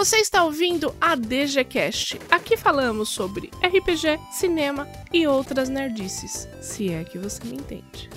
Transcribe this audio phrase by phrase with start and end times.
[0.00, 2.18] Você está ouvindo a DGCast.
[2.30, 8.08] Aqui falamos sobre RPG, cinema e outras nerdices, se é que você me entende.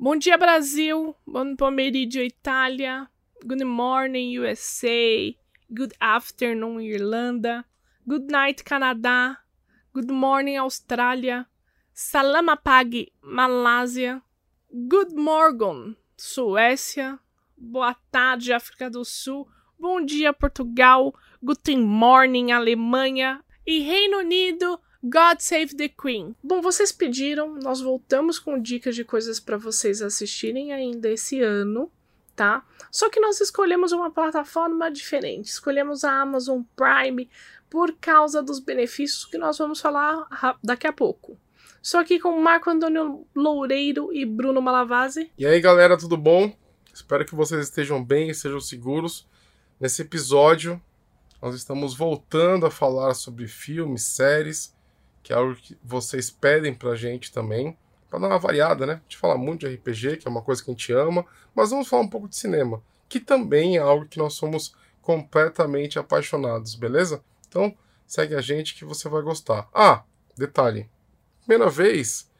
[0.00, 1.14] Bom dia, Brasil.
[1.26, 3.06] Bom pomeriggio, Itália.
[3.44, 5.36] Good morning, USA.
[5.70, 7.62] Good afternoon, Irlanda.
[8.08, 9.36] Good night, Canadá.
[9.92, 11.46] Good morning, Austrália.
[11.92, 14.22] Salamapag, Malásia.
[14.72, 17.20] Good morning, Suécia.
[17.58, 19.46] Boa tarde, África do Sul.
[19.82, 21.12] Bom dia, Portugal.
[21.42, 23.42] Guten morning, Alemanha.
[23.66, 24.78] E Reino Unido.
[25.02, 26.36] God Save the Queen.
[26.40, 31.90] Bom, vocês pediram, nós voltamos com dicas de coisas para vocês assistirem ainda esse ano,
[32.36, 32.64] tá?
[32.92, 35.46] Só que nós escolhemos uma plataforma diferente.
[35.46, 37.28] Escolhemos a Amazon Prime
[37.68, 40.28] por causa dos benefícios que nós vamos falar
[40.62, 41.36] daqui a pouco.
[41.82, 45.32] Estou aqui com Marco Antônio Loureiro e Bruno Malavase.
[45.36, 46.56] E aí, galera, tudo bom?
[46.94, 49.26] Espero que vocês estejam bem e sejam seguros.
[49.82, 50.80] Nesse episódio,
[51.42, 54.72] nós estamos voltando a falar sobre filmes, séries,
[55.24, 57.76] que é algo que vocês pedem pra gente também,
[58.08, 58.92] para dar uma variada, né?
[58.92, 61.70] A gente fala muito de RPG, que é uma coisa que a gente ama, mas
[61.70, 66.76] vamos falar um pouco de cinema, que também é algo que nós somos completamente apaixonados,
[66.76, 67.20] beleza?
[67.48, 69.68] Então, segue a gente que você vai gostar.
[69.74, 70.04] Ah,
[70.38, 70.88] detalhe.
[71.44, 72.30] Primeira vez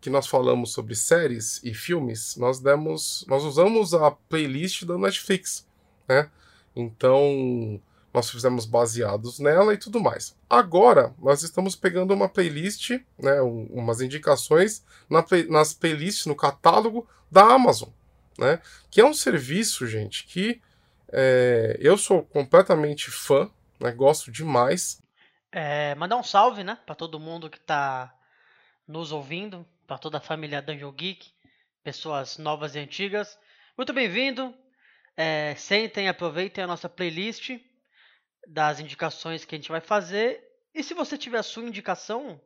[0.00, 5.66] que nós falamos sobre séries e filmes, nós demos, nós usamos a playlist da Netflix,
[6.08, 6.30] né?
[6.80, 7.80] Então,
[8.12, 10.36] nós fizemos baseados nela e tudo mais.
[10.48, 17.08] Agora, nós estamos pegando uma playlist, né, um, umas indicações na nas playlists no catálogo
[17.30, 17.90] da Amazon,
[18.38, 20.60] né, que é um serviço, gente, que
[21.12, 25.02] é, eu sou completamente fã, né, gosto demais.
[25.52, 28.14] É, mandar um salve, né, para todo mundo que está
[28.86, 31.30] nos ouvindo, para toda a família Dungeon Geek,
[31.82, 33.38] pessoas novas e antigas.
[33.76, 34.54] Muito bem-vindo,
[35.18, 37.50] é, sentem, aproveitem a nossa playlist
[38.46, 40.40] das indicações que a gente vai fazer.
[40.72, 42.40] E se você tiver a sua indicação,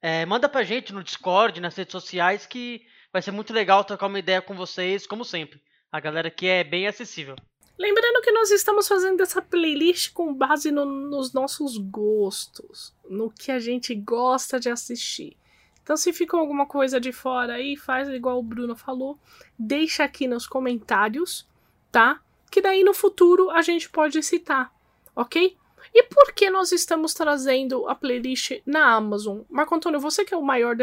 [0.00, 4.06] é, manda pra gente no Discord, nas redes sociais, que vai ser muito legal trocar
[4.06, 5.60] uma ideia com vocês, como sempre.
[5.92, 7.36] A galera aqui é bem acessível.
[7.78, 13.52] Lembrando que nós estamos fazendo essa playlist com base no, nos nossos gostos, no que
[13.52, 15.36] a gente gosta de assistir.
[15.82, 19.20] Então, se ficou alguma coisa de fora aí, faz igual o Bruno falou,
[19.58, 21.46] deixa aqui nos comentários
[21.96, 22.20] tá?
[22.50, 24.70] Que daí no futuro a gente pode citar,
[25.14, 25.56] ok?
[25.94, 29.40] E por que nós estamos trazendo a playlist na Amazon?
[29.48, 30.76] Marco Antônio, você que é o maior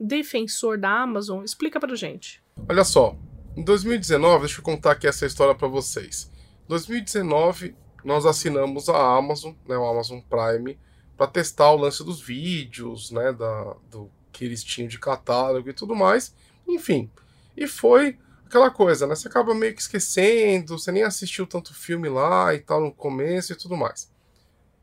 [0.00, 2.42] defensor da Amazon, explica pra gente.
[2.68, 3.16] Olha só,
[3.56, 6.32] em 2019, deixa eu contar aqui essa história para vocês.
[6.64, 10.76] Em 2019, nós assinamos a Amazon, né, o Amazon Prime,
[11.16, 15.72] para testar o lance dos vídeos, né, da, do que eles tinham de catálogo e
[15.72, 16.34] tudo mais.
[16.66, 17.08] Enfim,
[17.56, 19.14] e foi aquela coisa, né?
[19.14, 23.52] Você acaba meio que esquecendo, você nem assistiu tanto filme lá e tal no começo
[23.52, 24.10] e tudo mais.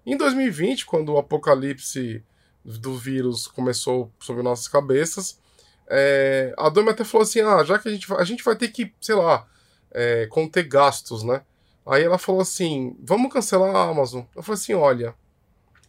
[0.06, 2.24] Em 2020, quando o apocalipse
[2.63, 5.40] do vírus começou sobre nossas cabeças,
[5.88, 8.56] é, a Dome até falou assim: ah, já que a gente, vai, a gente vai
[8.56, 9.47] ter que, sei lá,
[9.91, 11.41] é, conter gastos, né?
[11.85, 14.24] Aí ela falou assim: vamos cancelar a Amazon.
[14.35, 15.16] Eu falei assim: olha,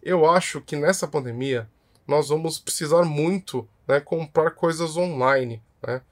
[0.02, 1.68] eu acho que nessa pandemia
[2.06, 6.02] nós vamos precisar muito né, comprar coisas online, né?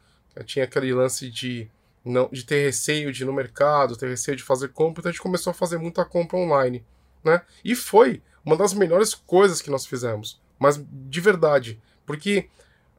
[0.44, 1.68] Tinha aquele lance de
[2.04, 5.12] não de ter receio de ir no mercado, ter receio de fazer compra, então a
[5.12, 6.84] gente começou a fazer muita compra online,
[7.22, 7.42] né?
[7.64, 12.48] E foi uma das melhores coisas que nós fizemos, mas de verdade, porque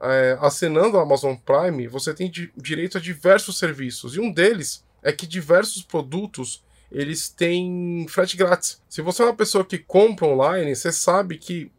[0.02, 4.86] é, assinando a Amazon Prime, você tem di direito a diversos serviços, e um deles
[5.02, 8.82] é que diversos produtos eles têm frete grátis.
[8.88, 11.72] Se você é uma pessoa que compra online, você sabe que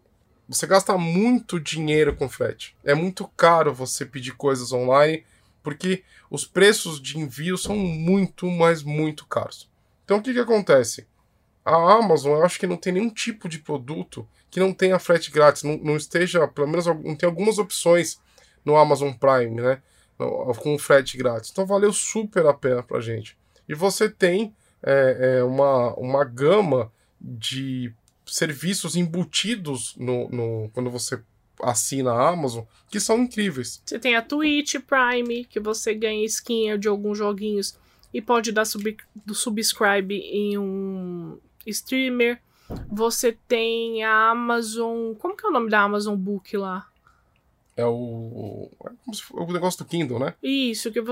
[0.49, 2.77] você gasta muito dinheiro com frete.
[2.85, 5.25] É muito caro você pedir coisas online
[5.65, 9.69] porque os preços de envio são muito, mas muito caros.
[10.05, 11.09] Então o que, que acontece?
[11.65, 15.31] A Amazon, eu acho que não tem nenhum tipo de produto que não tenha frete
[15.31, 18.21] grátis, não, não esteja, pelo menos não tem algumas opções
[18.65, 19.83] no Amazon Prime, né?
[20.59, 21.51] Com frete grátis.
[21.51, 23.37] Então valeu super a pena pra gente.
[23.67, 27.93] E você tem é, é, uma, uma gama de
[28.27, 31.21] serviços embutidos no, no, quando você
[31.63, 33.83] assina a Amazon, que são incríveis.
[33.85, 37.77] Você tem a Twitch Prime, que você ganha skin de alguns joguinhos
[38.13, 38.97] e pode dar sub,
[39.33, 42.41] subscribe em um streamer.
[42.89, 45.15] Você tem a Amazon.
[45.15, 46.89] Como que é o nome da Amazon Book lá?
[47.77, 48.71] É o.
[48.81, 50.35] É o negócio do Kindle, né?
[50.43, 51.03] Isso, que,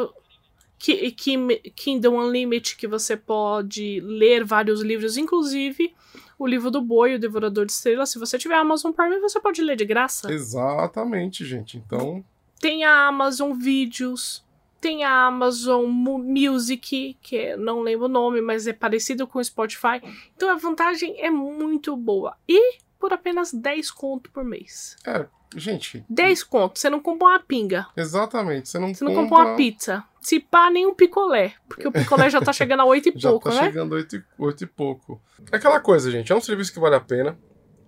[0.79, 5.95] que, que Kindle Unlimited, que você pode ler vários livros, inclusive
[6.43, 8.11] o livro do boi, o Devorador de Estrelas.
[8.11, 10.33] Se você tiver Amazon Prime, você pode ler de graça.
[10.33, 11.79] Exatamente, gente.
[11.79, 12.25] Então.
[12.61, 14.45] Tem a Amazon Vídeos,
[14.81, 20.03] tem a Amazon Music, que não lembro o nome, mas é parecido com o Spotify.
[20.37, 22.37] Então a vantagem é muito boa.
[22.49, 24.95] E por apenas 10 conto por mês.
[25.05, 25.27] É,
[25.57, 26.05] gente.
[26.09, 27.89] 10 conto, você não compra uma pinga.
[27.97, 30.05] Exatamente, você não Você não compra uma pizza.
[30.21, 31.55] Se pá, nem um picolé.
[31.67, 33.65] Porque o picolé já tá chegando a 8 e Já pouco, tá né?
[33.65, 35.21] chegando 8 e, 8 e pouco.
[35.51, 37.37] É aquela coisa, gente, é um serviço que vale a pena.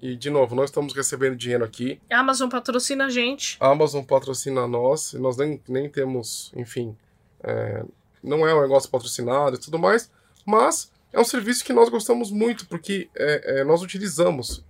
[0.02, 2.00] E, de novo, nós estamos recebendo dinheiro aqui.
[2.10, 3.56] A Amazon patrocina a gente.
[3.60, 6.96] A Amazon patrocina nós, nós nem, nem temos, enfim,
[7.40, 7.84] é,
[8.20, 10.10] não é um negócio patrocinado e tudo mais,
[10.44, 14.64] mas é um serviço que nós gostamos muito, porque é, é, nós utilizamos,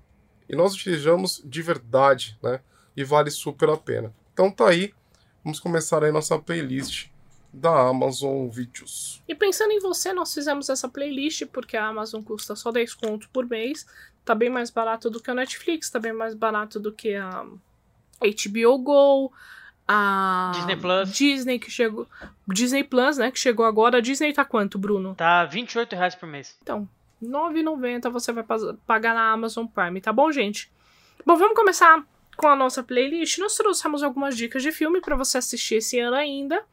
[0.48, 2.60] e nós utilizamos de verdade, né?
[2.96, 4.14] E vale super a pena.
[4.32, 4.92] Então tá aí,
[5.42, 7.08] vamos começar aí nossa playlist
[7.52, 9.22] da Amazon Vídeos.
[9.28, 13.28] E pensando em você, nós fizemos essa playlist porque a Amazon custa só 10 conto
[13.30, 13.86] por mês.
[14.24, 17.44] Tá bem mais barato do que a Netflix, tá bem mais barato do que a
[18.20, 19.32] HBO Go,
[19.86, 21.10] a Disney Plus.
[21.10, 22.08] Disney que chegou,
[22.48, 23.98] Disney Plus, né, que chegou agora.
[23.98, 25.14] A Disney tá quanto, Bruno?
[25.14, 26.56] Tá 28 reais por mês.
[26.62, 26.88] Então,
[27.24, 28.44] 9,90 você vai
[28.86, 30.70] pagar na Amazon Prime, tá bom, gente?
[31.24, 32.04] Bom, vamos começar
[32.36, 33.38] com a nossa playlist.
[33.38, 36.64] Nós trouxemos algumas dicas de filme pra você assistir esse ano ainda,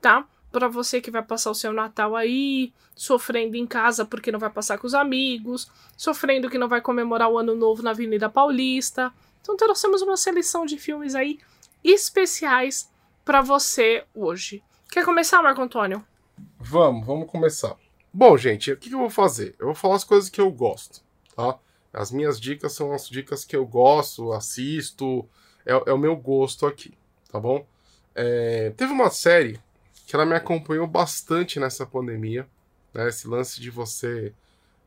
[0.00, 0.26] tá?
[0.50, 4.50] Pra você que vai passar o seu Natal aí, sofrendo em casa porque não vai
[4.50, 9.12] passar com os amigos, sofrendo que não vai comemorar o Ano Novo na Avenida Paulista.
[9.40, 11.38] Então, trouxemos uma seleção de filmes aí
[11.84, 12.90] especiais
[13.24, 14.62] pra você hoje.
[14.90, 16.04] Quer começar, Marco Antônio?
[16.58, 17.76] Vamos, vamos começar.
[18.12, 19.54] Bom, gente, o que eu vou fazer?
[19.58, 21.00] Eu vou falar as coisas que eu gosto,
[21.36, 21.56] tá?
[21.92, 25.28] As minhas dicas são as dicas que eu gosto, assisto,
[25.64, 26.92] é, é o meu gosto aqui,
[27.30, 27.64] tá bom?
[28.12, 29.60] É, teve uma série
[30.06, 32.48] que ela me acompanhou bastante nessa pandemia,
[32.92, 33.08] né?
[33.08, 34.32] Esse lance de você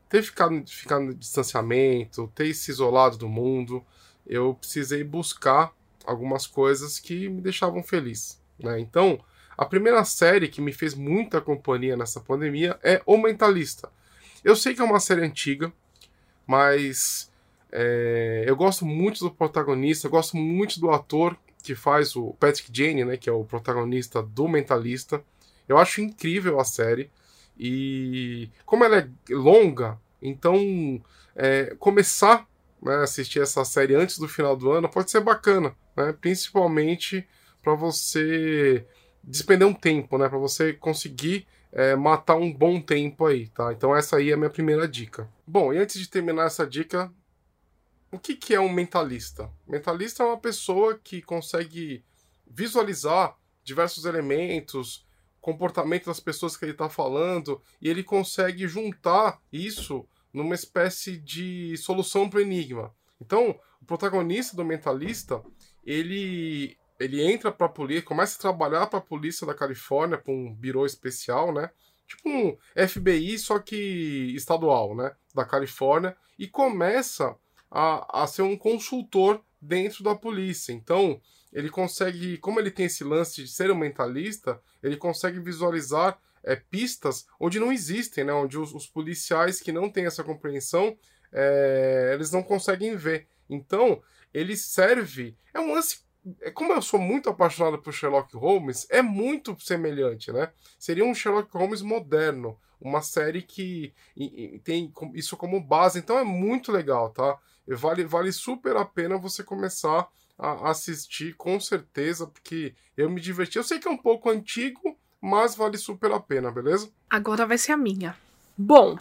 [0.06, 3.82] ter ficado, ficar no distanciamento, ter se isolado do mundo.
[4.26, 5.72] Eu precisei buscar
[6.04, 8.78] algumas coisas que me deixavam feliz, né?
[8.78, 9.18] Então,
[9.56, 13.90] a primeira série que me fez muita companhia nessa pandemia é O Mentalista.
[14.42, 15.72] Eu sei que é uma série antiga,
[16.46, 17.30] mas
[17.72, 22.70] é, eu gosto muito do protagonista, eu gosto muito do ator que faz o Patrick
[22.70, 25.24] Jane, né, que é o protagonista do Mentalista.
[25.66, 27.10] Eu acho incrível a série
[27.58, 31.02] e como ela é longa, então
[31.34, 32.46] é, começar
[32.82, 37.26] né, assistir essa série antes do final do ano pode ser bacana, né, principalmente
[37.62, 38.86] para você
[39.26, 40.28] despender um tempo, né?
[40.28, 43.72] Para você conseguir é, matar um bom tempo aí, tá?
[43.72, 45.28] Então essa aí é a minha primeira dica.
[45.46, 47.12] Bom, e antes de terminar essa dica,
[48.12, 49.50] o que, que é um mentalista?
[49.66, 52.04] Mentalista é uma pessoa que consegue
[52.46, 55.04] visualizar diversos elementos,
[55.40, 61.76] comportamento das pessoas que ele está falando, e ele consegue juntar isso numa espécie de
[61.76, 62.94] solução para o enigma.
[63.20, 65.42] Então, o protagonista do mentalista,
[65.84, 70.32] ele ele entra para a polícia, começa a trabalhar para a polícia da Califórnia, para
[70.32, 71.70] um birô especial, né?
[72.06, 72.56] Tipo um
[72.86, 75.14] FBI, só que estadual, né?
[75.34, 77.36] Da Califórnia, e começa
[77.70, 80.72] a, a ser um consultor dentro da polícia.
[80.72, 81.20] Então,
[81.52, 86.56] ele consegue, como ele tem esse lance de ser um mentalista, ele consegue visualizar é,
[86.56, 88.32] pistas onde não existem, né?
[88.32, 90.96] Onde os, os policiais que não têm essa compreensão,
[91.32, 93.26] é, eles não conseguem ver.
[93.48, 94.02] Então,
[94.32, 95.36] ele serve.
[95.52, 96.04] É um lance
[96.54, 100.50] como eu sou muito apaixonado por Sherlock Holmes, é muito semelhante, né?
[100.78, 103.94] Seria um Sherlock Holmes moderno, uma série que
[104.62, 107.38] tem isso como base, então é muito legal, tá?
[107.66, 113.56] Vale, vale super a pena você começar a assistir, com certeza, porque eu me diverti.
[113.56, 116.90] Eu sei que é um pouco antigo, mas vale super a pena, beleza?
[117.08, 118.16] Agora vai ser a minha.
[118.56, 118.98] Bom,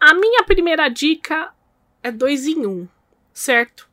[0.00, 1.52] a minha primeira dica
[2.02, 2.88] é dois em um,
[3.34, 3.89] certo?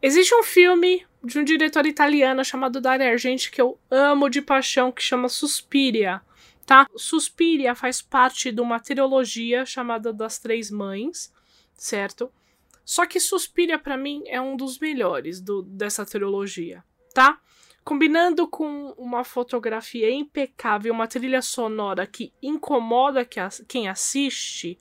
[0.00, 4.92] Existe um filme de um diretor italiano chamado Dario Argenti que eu amo de paixão,
[4.92, 6.20] que chama Suspiria,
[6.64, 6.86] tá?
[6.96, 11.32] Suspiria faz parte de uma trilogia chamada Das Três Mães,
[11.74, 12.30] certo?
[12.84, 17.40] Só que Suspiria pra mim é um dos melhores do, dessa trilogia, tá?
[17.82, 23.26] Combinando com uma fotografia impecável, uma trilha sonora que incomoda
[23.66, 24.78] quem assiste,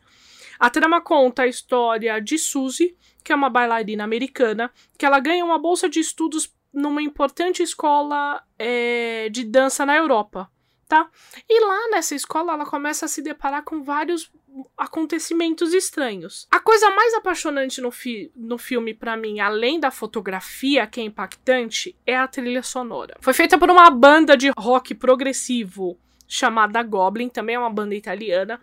[0.60, 5.44] a trama conta a história de Suzy, que é uma bailarina americana, que ela ganha
[5.44, 10.50] uma bolsa de estudos numa importante escola é, de dança na Europa,
[10.88, 11.10] tá?
[11.50, 14.32] E lá nessa escola ela começa a se deparar com vários
[14.78, 16.48] acontecimentos estranhos.
[16.50, 21.04] A coisa mais apaixonante no, fi no filme pra mim, além da fotografia que é
[21.04, 23.16] impactante, é a trilha sonora.
[23.22, 25.98] Foi feita por uma banda de rock progressivo
[26.28, 28.60] chamada Goblin, também é uma banda italiana,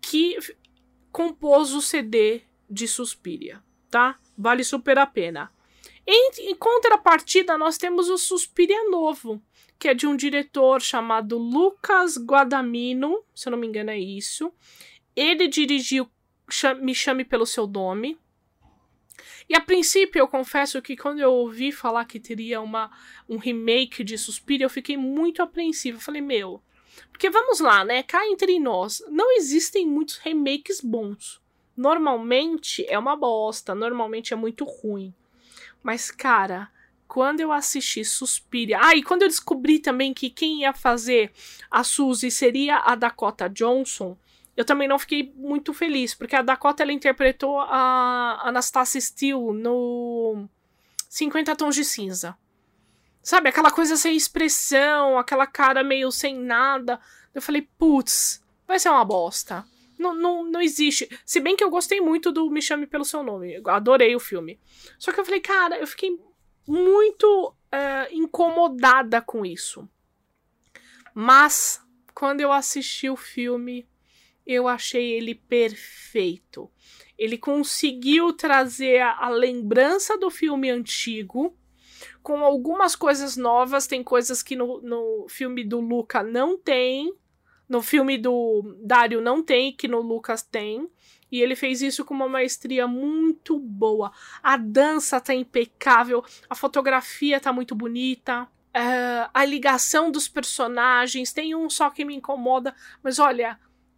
[0.00, 0.38] que
[1.16, 4.18] compôs o CD de Suspiria, tá?
[4.36, 5.50] Vale super a pena.
[6.06, 9.42] Em, em contrapartida, nós temos o Suspiria Novo,
[9.78, 14.52] que é de um diretor chamado Lucas Guadagnino, se eu não me engano é isso.
[15.16, 16.06] Ele dirigiu
[16.82, 18.18] Me Chame Pelo Seu Nome.
[19.48, 22.90] E a princípio, eu confesso que quando eu ouvi falar que teria uma,
[23.26, 25.96] um remake de Suspiria, eu fiquei muito apreensivo.
[25.96, 26.62] Eu falei, meu,
[27.10, 28.02] porque vamos lá, né?
[28.02, 31.40] Cá entre nós, não existem muitos remakes bons.
[31.76, 35.14] Normalmente é uma bosta, normalmente é muito ruim.
[35.82, 36.70] Mas, cara,
[37.06, 38.78] quando eu assisti Suspiria.
[38.82, 41.32] Ah, e quando eu descobri também que quem ia fazer
[41.70, 44.16] a Suzy seria a Dakota Johnson,
[44.56, 50.48] eu também não fiquei muito feliz, porque a Dakota ela interpretou a Anastasia Steele no
[51.08, 52.36] 50 Tons de Cinza.
[53.26, 57.00] Sabe, aquela coisa sem expressão, aquela cara meio sem nada.
[57.34, 59.66] Eu falei, putz, vai ser uma bosta.
[59.98, 61.08] Não, não, não existe.
[61.24, 63.54] Se bem que eu gostei muito do Me Chame Pelo Seu Nome.
[63.54, 64.60] Eu adorei o filme.
[64.96, 66.16] Só que eu falei, cara, eu fiquei
[66.68, 69.88] muito uh, incomodada com isso.
[71.12, 73.88] Mas, quando eu assisti o filme,
[74.46, 76.70] eu achei ele perfeito.
[77.18, 81.58] Ele conseguiu trazer a, a lembrança do filme antigo
[82.26, 83.86] com algumas coisas novas.
[83.86, 87.14] Tem coisas que no, no filme do Luca não tem.
[87.68, 90.90] No filme do Dario não tem, que no Lucas tem.
[91.30, 94.10] E ele fez isso com uma maestria muito boa.
[94.42, 98.42] A dança tá impecável, a fotografia tá muito bonita.
[98.42, 103.56] Uh, a ligação dos personagens, tem um só que me incomoda, mas olha,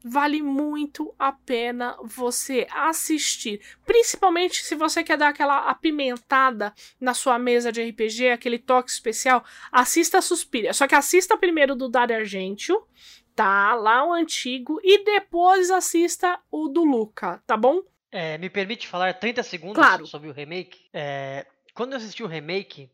[0.08, 3.60] vale muito a pena você assistir.
[3.84, 9.44] Principalmente se você quer dar aquela apimentada na sua mesa de RPG, aquele toque especial,
[9.70, 10.72] assista a Suspiria.
[10.72, 12.86] Só que assista primeiro do Dario Argentio,
[13.34, 13.74] tá?
[13.74, 17.82] Lá o antigo, e depois assista o do Luca, tá bom?
[18.10, 20.06] É, me permite falar 30 segundos claro.
[20.06, 20.80] sobre o remake?
[20.92, 22.90] É, quando eu assisti o remake,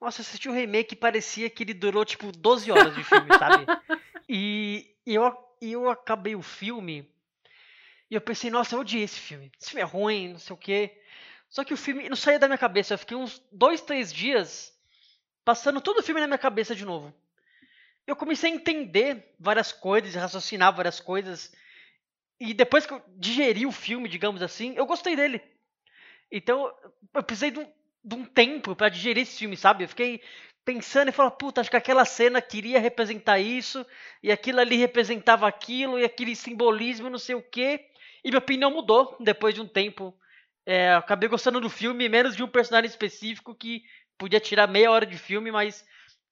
[0.00, 3.66] nossa, assisti o remake parecia que ele durou tipo 12 horas de filme, sabe?
[4.28, 5.24] E, e eu
[5.60, 7.08] e eu acabei o filme
[8.10, 9.52] e eu pensei, nossa, eu odiei esse filme.
[9.60, 11.00] Esse filme é ruim, não sei o quê.
[11.48, 12.94] Só que o filme não saía da minha cabeça.
[12.94, 14.76] Eu fiquei uns dois, três dias
[15.44, 17.14] passando todo o filme na minha cabeça de novo.
[18.06, 21.54] Eu comecei a entender várias coisas, raciocinar várias coisas.
[22.40, 25.40] E depois que eu digeri o filme, digamos assim, eu gostei dele.
[26.32, 26.72] Então,
[27.14, 27.72] eu precisei de um,
[28.04, 29.84] de um tempo para digerir esse filme, sabe?
[29.84, 30.20] Eu fiquei
[30.64, 33.84] pensando e falando, puta, acho que aquela cena queria representar isso,
[34.22, 37.86] e aquilo ali representava aquilo, e aquele simbolismo, não sei o quê.
[38.24, 40.14] E minha opinião mudou depois de um tempo.
[40.66, 43.82] É, acabei gostando do filme, menos de um personagem específico que
[44.18, 45.84] podia tirar meia hora de filme, mas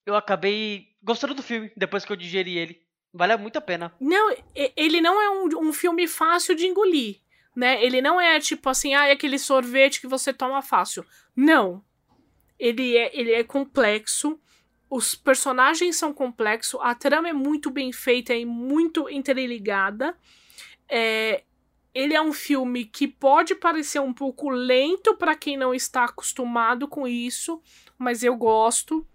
[0.05, 2.83] eu acabei gostando do filme depois que eu digeri ele.
[3.13, 3.93] Vale muito a pena.
[3.99, 7.21] Não, ele não é um, um filme fácil de engolir,
[7.57, 7.83] né?
[7.83, 11.05] Ele não é tipo assim, ah, é aquele sorvete que você toma fácil.
[11.35, 11.83] Não
[12.59, 14.39] ele é, ele é complexo,
[14.91, 20.17] os personagens são complexos, a trama é muito bem feita e muito interligada.
[20.89, 21.45] É,
[21.95, 26.89] ele é um filme que pode parecer um pouco lento para quem não está acostumado
[26.89, 27.63] com isso,
[27.99, 29.07] mas eu gosto.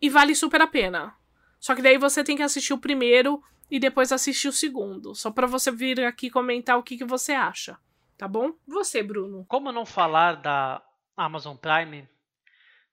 [0.00, 1.14] E vale super a pena.
[1.60, 5.14] Só que daí você tem que assistir o primeiro e depois assistir o segundo.
[5.14, 7.78] Só para você vir aqui comentar o que, que você acha.
[8.16, 8.52] Tá bom?
[8.66, 9.44] Você, Bruno.
[9.46, 10.82] Como não falar da
[11.16, 12.08] Amazon Prime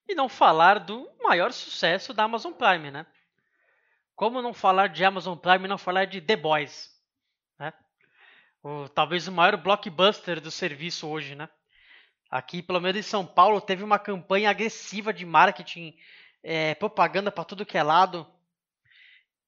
[0.08, 3.06] e não falar do maior sucesso da Amazon Prime, né?
[4.16, 6.90] Como não falar de Amazon Prime e não falar de The Boys,
[7.58, 7.72] né?
[8.62, 11.48] O, talvez o maior blockbuster do serviço hoje, né?
[12.30, 15.96] Aqui, pelo menos em São Paulo, teve uma campanha agressiva de marketing,
[16.42, 18.26] é, propaganda para tudo que é lado.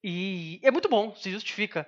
[0.03, 1.87] E é muito bom, se justifica.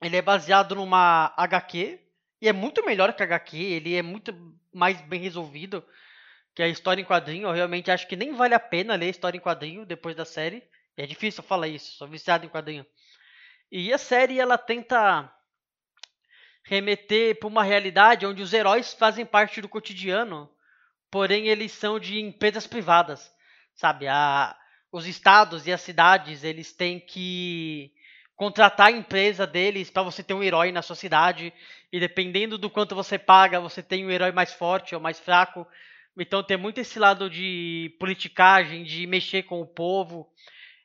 [0.00, 1.98] Ele é baseado numa HQ,
[2.40, 4.32] e é muito melhor que a HQ, ele é muito
[4.72, 5.84] mais bem resolvido
[6.54, 7.48] que a história em quadrinho.
[7.48, 10.62] Eu realmente acho que nem vale a pena ler história em quadrinho depois da série.
[10.96, 12.86] É difícil falar isso, sou viciado em quadrinho.
[13.70, 15.32] E a série ela tenta
[16.64, 20.50] remeter para uma realidade onde os heróis fazem parte do cotidiano,
[21.10, 23.32] porém eles são de empresas privadas,
[23.74, 24.06] sabe?
[24.06, 24.56] A,
[24.92, 27.92] os estados e as cidades eles têm que
[28.38, 31.52] contratar a empresa deles para você ter um herói na sua cidade
[31.92, 35.66] e dependendo do quanto você paga, você tem um herói mais forte ou mais fraco.
[36.16, 40.32] Então tem muito esse lado de politicagem, de mexer com o povo.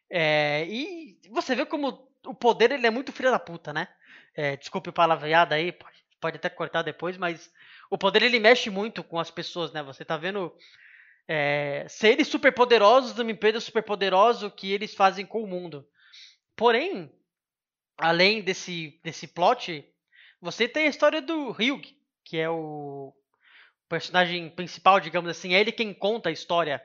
[0.09, 3.87] É, e você vê como o poder ele é muito filho da puta, né?
[4.35, 5.71] É, desculpe o palavreado aí,
[6.19, 7.53] pode, até cortar depois, mas
[7.87, 9.83] o poder ele mexe muito com as pessoas, né?
[9.83, 10.51] Você tá vendo
[11.27, 15.87] é, seres superpoderosos uma empresa superpoderosa que eles fazem com o mundo.
[16.55, 17.11] Porém,
[18.03, 19.85] além desse, desse plot,
[20.41, 21.95] você tem a história do Ryug,
[22.25, 23.13] que é o,
[23.87, 26.83] personagem principal, digamos assim, é ele quem conta a história.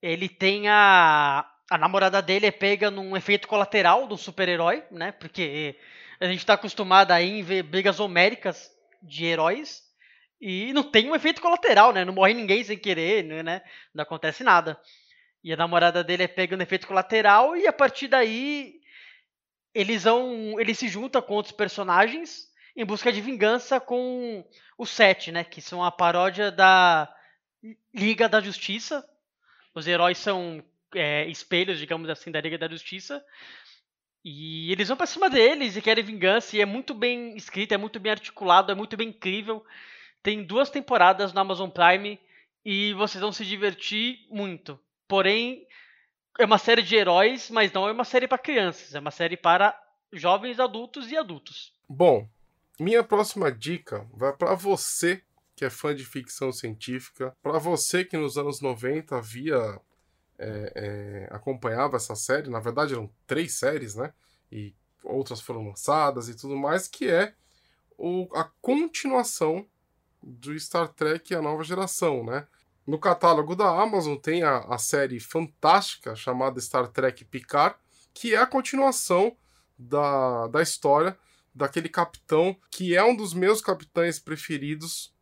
[0.00, 1.50] Ele tem a.
[1.70, 5.12] A namorada dele é pega num efeito colateral do super-herói, né?
[5.12, 5.76] Porque
[6.20, 8.70] a gente tá acostumado a ir ver brigas homéricas
[9.02, 9.82] de heróis
[10.38, 12.04] e não tem um efeito colateral, né?
[12.04, 13.62] Não morre ninguém sem querer, né?
[13.94, 14.78] Não acontece nada.
[15.42, 18.78] E a namorada dele é pega no efeito colateral e a partir daí
[19.74, 24.44] eles vão, ele se junta com outros personagens em busca de vingança com
[24.78, 25.44] os Sete, né?
[25.44, 27.12] Que são a paródia da
[27.92, 29.04] Liga da Justiça.
[29.74, 30.62] Os heróis são
[30.94, 33.24] é, espelhos, digamos assim, da Liga da Justiça.
[34.24, 36.56] E eles vão pra cima deles e querem vingança.
[36.56, 39.64] E é muito bem escrito, é muito bem articulado, é muito bem incrível.
[40.22, 42.18] Tem duas temporadas no Amazon Prime
[42.64, 44.80] e vocês vão se divertir muito.
[45.06, 45.66] Porém,
[46.38, 48.94] é uma série de heróis, mas não é uma série para crianças.
[48.94, 49.78] É uma série para
[50.12, 51.72] jovens adultos e adultos.
[51.88, 52.28] Bom,
[52.78, 55.22] minha próxima dica vai para você
[55.56, 59.80] que é fã de ficção científica, para você que nos anos 90 via
[60.36, 64.12] é, é, acompanhava essa série, na verdade eram três séries, né?
[64.50, 67.34] E outras foram lançadas e tudo mais, que é
[67.96, 69.66] o, a continuação
[70.20, 72.46] do Star Trek A Nova Geração, né?
[72.86, 77.76] No catálogo da Amazon tem a, a série fantástica chamada Star Trek Picard,
[78.12, 79.36] que é a continuação
[79.78, 81.16] da, da história
[81.54, 85.14] daquele capitão que é um dos meus capitães preferidos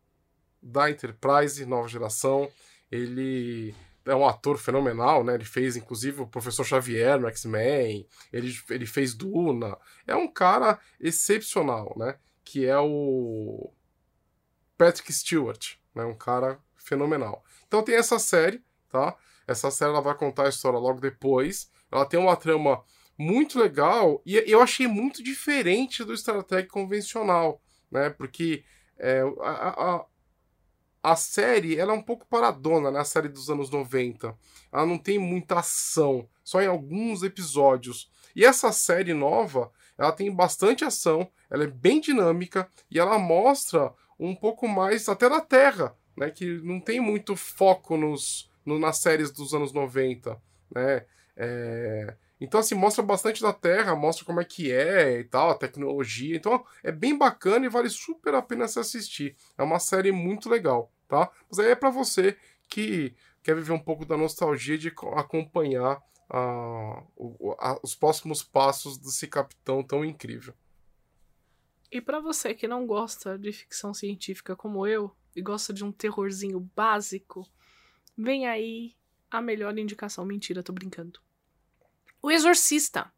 [0.63, 2.51] da Enterprise, nova geração.
[2.91, 5.35] Ele é um ator fenomenal, né?
[5.35, 9.77] Ele fez, inclusive, o Professor Xavier no X-Men, ele, ele fez Duna.
[10.07, 12.17] É um cara excepcional, né?
[12.45, 13.73] Que é o
[14.77, 16.05] Patrick Stewart, né?
[16.05, 17.45] Um cara fenomenal.
[17.73, 19.17] Então tem essa série, tá?
[19.47, 21.71] Essa série ela vai contar a história logo depois.
[21.91, 22.85] Ela tem uma trama
[23.17, 28.11] muito legal e eu achei muito diferente do Star Trek convencional, né?
[28.11, 28.63] Porque
[28.99, 30.07] é, a, a,
[31.03, 33.01] a, série ela é um pouco paradona, né?
[33.01, 34.37] A série dos anos 90.
[34.71, 38.11] Ela não tem muita ação, só em alguns episódios.
[38.37, 43.95] E essa série nova, ela tem bastante ação, ela é bem dinâmica e ela mostra
[44.19, 46.31] um pouco mais até da Terra, né?
[46.31, 50.41] Que não tem muito foco nos, no, nas séries dos anos 90,
[50.75, 51.07] né?
[51.37, 55.55] É, então, assim, mostra bastante da Terra, mostra como é que é e tal, a
[55.55, 56.37] tecnologia.
[56.37, 59.37] Então, é bem bacana e vale super a pena se assistir.
[59.57, 61.31] É uma série muito legal, tá?
[61.49, 62.37] Mas aí é para você
[62.69, 66.03] que quer viver um pouco da nostalgia de acompanhar
[67.17, 70.55] o, a, os próximos passos desse capitão tão incrível.
[71.91, 75.93] E para você que não gosta de ficção científica como eu e gosta de um
[75.93, 77.49] terrorzinho básico,
[78.17, 78.95] vem aí
[79.31, 80.25] a melhor indicação.
[80.25, 81.21] Mentira, tô brincando.
[82.21, 83.13] O Exorcista.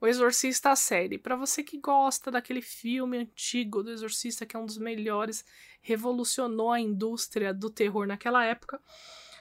[0.00, 1.18] O Exorcista a série.
[1.18, 5.44] Para você que gosta daquele filme antigo do Exorcista, que é um dos melhores,
[5.80, 8.80] revolucionou a indústria do terror naquela época,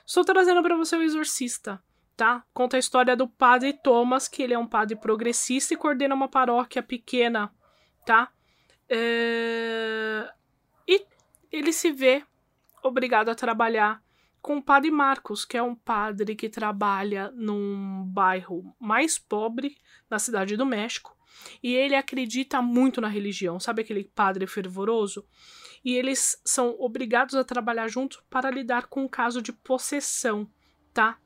[0.06, 1.82] estou trazendo para você o Exorcista,
[2.16, 2.44] tá?
[2.54, 6.30] Conta a história do padre Thomas, que ele é um padre progressista e coordena uma
[6.30, 7.54] paróquia pequena,
[8.06, 8.32] tá?
[8.90, 10.32] É...
[10.88, 11.06] E
[11.58, 12.24] ele se vê
[12.84, 14.04] obrigado a trabalhar
[14.42, 19.76] com o padre Marcos, que é um padre que trabalha num bairro mais pobre
[20.10, 21.18] na cidade do México.
[21.64, 25.28] E ele acredita muito na religião, sabe aquele padre fervoroso?
[25.84, 30.48] E eles são obrigados a trabalhar junto para lidar com o caso de possessão,
[30.94, 31.18] tá?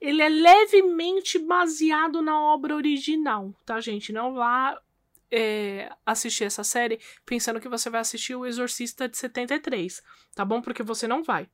[0.00, 4.12] Ele é levemente baseado na obra original, tá, gente?
[4.12, 4.80] Não vá
[5.30, 10.02] é, assistir essa série pensando que você vai assistir O Exorcista de 73,
[10.34, 10.60] tá bom?
[10.60, 11.48] Porque você não vai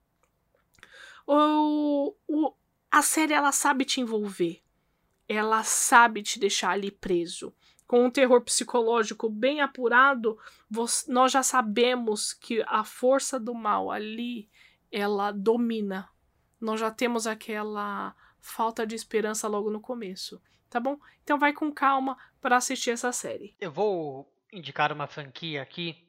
[1.33, 2.53] o, o,
[2.91, 4.61] a série ela sabe te envolver.
[5.29, 7.55] Ela sabe te deixar ali preso.
[7.87, 13.91] Com um terror psicológico bem apurado, você, nós já sabemos que a força do mal
[13.91, 14.49] ali
[14.91, 16.09] ela domina.
[16.61, 20.97] Nós já temos aquela falta de esperança logo no começo, tá bom?
[21.23, 23.55] Então vai com calma para assistir essa série.
[23.61, 26.07] Eu vou indicar uma franquia aqui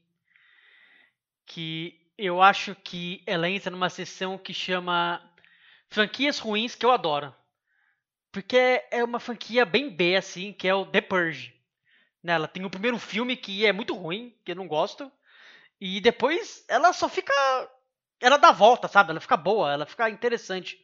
[1.45, 5.21] que eu acho que ela entra numa sessão que chama
[5.89, 7.35] franquias ruins que eu adoro.
[8.31, 11.53] Porque é uma franquia bem B, assim, que é o The Purge.
[12.23, 15.11] Né, ela tem o primeiro filme que é muito ruim, que eu não gosto.
[15.79, 17.33] E depois ela só fica.
[18.19, 19.09] Ela dá volta, sabe?
[19.09, 20.79] Ela fica boa, ela fica interessante.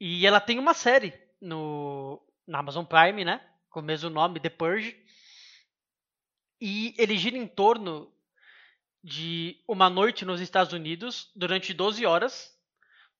[0.00, 3.40] E ela tem uma série no na Amazon Prime, né?
[3.70, 4.96] Com o mesmo nome, The Purge.
[6.60, 8.12] E ele gira em torno
[9.02, 12.54] de uma noite nos Estados Unidos durante 12 horas.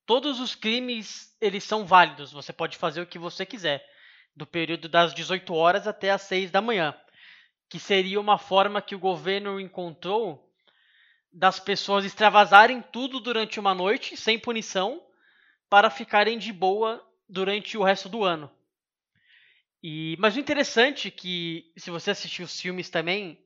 [0.05, 3.87] Todos os crimes eles são válidos, você pode fazer o que você quiser,
[4.35, 6.95] do período das 18 horas até as 6 da manhã,
[7.69, 10.51] que seria uma forma que o governo encontrou
[11.31, 15.03] das pessoas extravasarem tudo durante uma noite, sem punição,
[15.69, 18.49] para ficarem de boa durante o resto do ano.
[19.87, 23.39] E, mas o interessante é que, se você assistir os filmes também,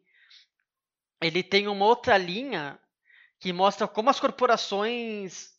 [1.22, 2.80] ele tem uma outra linha
[3.42, 5.50] que mostra como as corporações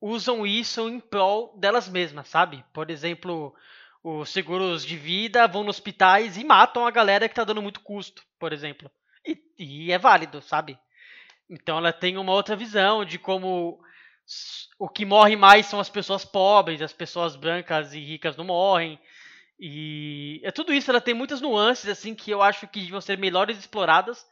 [0.00, 2.64] usam isso em prol delas mesmas, sabe?
[2.72, 3.54] Por exemplo,
[4.02, 7.80] os seguros de vida vão nos hospitais e matam a galera que tá dando muito
[7.80, 8.90] custo, por exemplo.
[9.26, 10.78] E, e é válido, sabe?
[11.46, 13.78] Então ela tem uma outra visão de como
[14.78, 18.98] o que morre mais são as pessoas pobres, as pessoas brancas e ricas não morrem.
[19.64, 23.16] E é tudo isso, ela tem muitas nuances assim que eu acho que vão ser
[23.16, 24.26] melhores exploradas,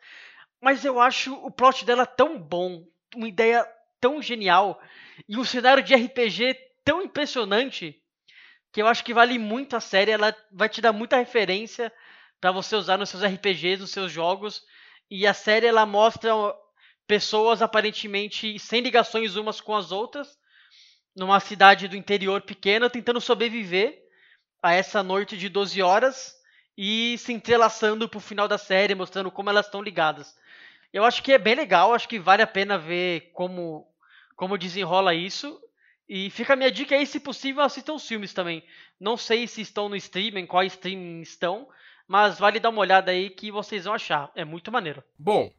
[0.60, 3.64] mas eu acho o plot dela tão bom, uma ideia
[4.00, 4.82] tão genial
[5.28, 7.96] e um cenário de RPG tão impressionante
[8.72, 11.92] que eu acho que vale muito a série, ela vai te dar muita referência
[12.40, 14.64] para você usar nos seus RPGs, nos seus jogos.
[15.08, 16.32] E a série ela mostra
[17.06, 20.36] pessoas aparentemente sem ligações umas com as outras,
[21.14, 23.99] numa cidade do interior pequena, tentando sobreviver
[24.62, 26.36] a essa noite de 12 horas
[26.76, 30.34] e se entrelaçando pro final da série, mostrando como elas estão ligadas.
[30.92, 33.86] Eu acho que é bem legal, acho que vale a pena ver como,
[34.34, 35.60] como desenrola isso.
[36.08, 38.64] E fica a minha dica aí, se possível, assistam os filmes também.
[38.98, 41.68] Não sei se estão no streaming, qual streaming estão,
[42.08, 44.32] mas vale dar uma olhada aí que vocês vão achar.
[44.34, 45.04] É muito maneiro.
[45.16, 45.52] Bom,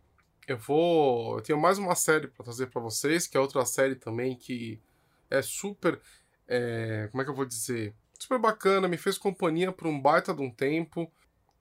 [0.45, 1.37] eu vou.
[1.37, 4.81] Eu tenho mais uma série para trazer para vocês, que é outra série também que
[5.29, 6.01] é super.
[6.47, 7.07] É...
[7.11, 7.95] Como é que eu vou dizer?
[8.21, 11.11] Super bacana, me fez companhia por um baita de um tempo.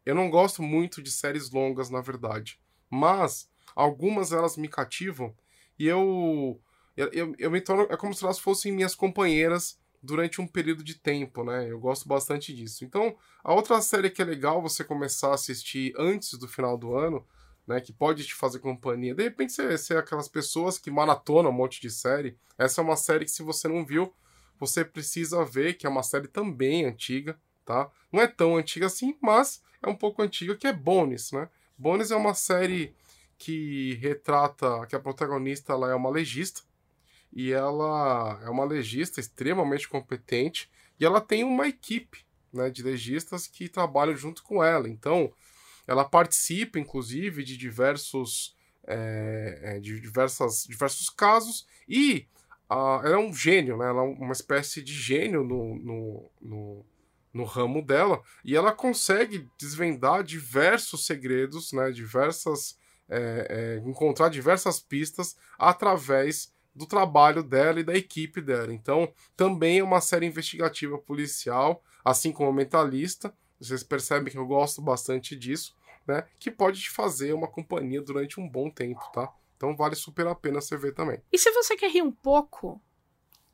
[0.05, 2.61] Eu não gosto muito de séries longas, na verdade.
[2.90, 5.35] Mas algumas elas me cativam
[5.79, 6.61] e eu
[6.94, 7.85] eu, eu me torno.
[7.85, 11.66] É como se elas fossem minhas companheiras durante um período de tempo, né?
[11.70, 12.85] Eu gosto bastante disso.
[12.85, 16.94] Então, a outra série que é legal você começar a assistir antes do final do
[16.94, 17.27] ano,
[17.66, 17.81] né?
[17.81, 19.14] Que pode te fazer companhia.
[19.14, 22.37] De repente você, você é aquelas pessoas que maratonam um monte de série.
[22.59, 24.12] Essa é uma série que, se você não viu,
[24.61, 27.90] você precisa ver, que é uma série também antiga, tá?
[28.12, 31.49] Não é tão antiga assim, mas é um pouco antiga, que é Bones, né?
[31.79, 32.94] Bones é uma série
[33.38, 36.61] que retrata que a protagonista ela é uma legista
[37.33, 43.46] e ela é uma legista extremamente competente e ela tem uma equipe né, de legistas
[43.46, 44.88] que trabalham junto com ela.
[44.90, 45.33] Então,
[45.87, 52.27] ela participa, inclusive, de diversos, é, de diversas, diversos casos e
[52.70, 53.88] uh, ela é um gênio, né?
[53.88, 56.87] ela é uma espécie de gênio no, no, no,
[57.33, 61.90] no ramo dela e ela consegue desvendar diversos segredos, né?
[61.90, 62.78] diversas,
[63.09, 68.72] é, é, encontrar diversas pistas através do trabalho dela e da equipe dela.
[68.72, 73.35] Então, também é uma série investigativa policial, assim como Mentalista.
[73.61, 76.24] Vocês percebem que eu gosto bastante disso, né?
[76.38, 79.30] Que pode te fazer uma companhia durante um bom tempo, tá?
[79.61, 81.23] Então vale super a pena você ver também.
[81.31, 82.83] E se você quer rir um pouco,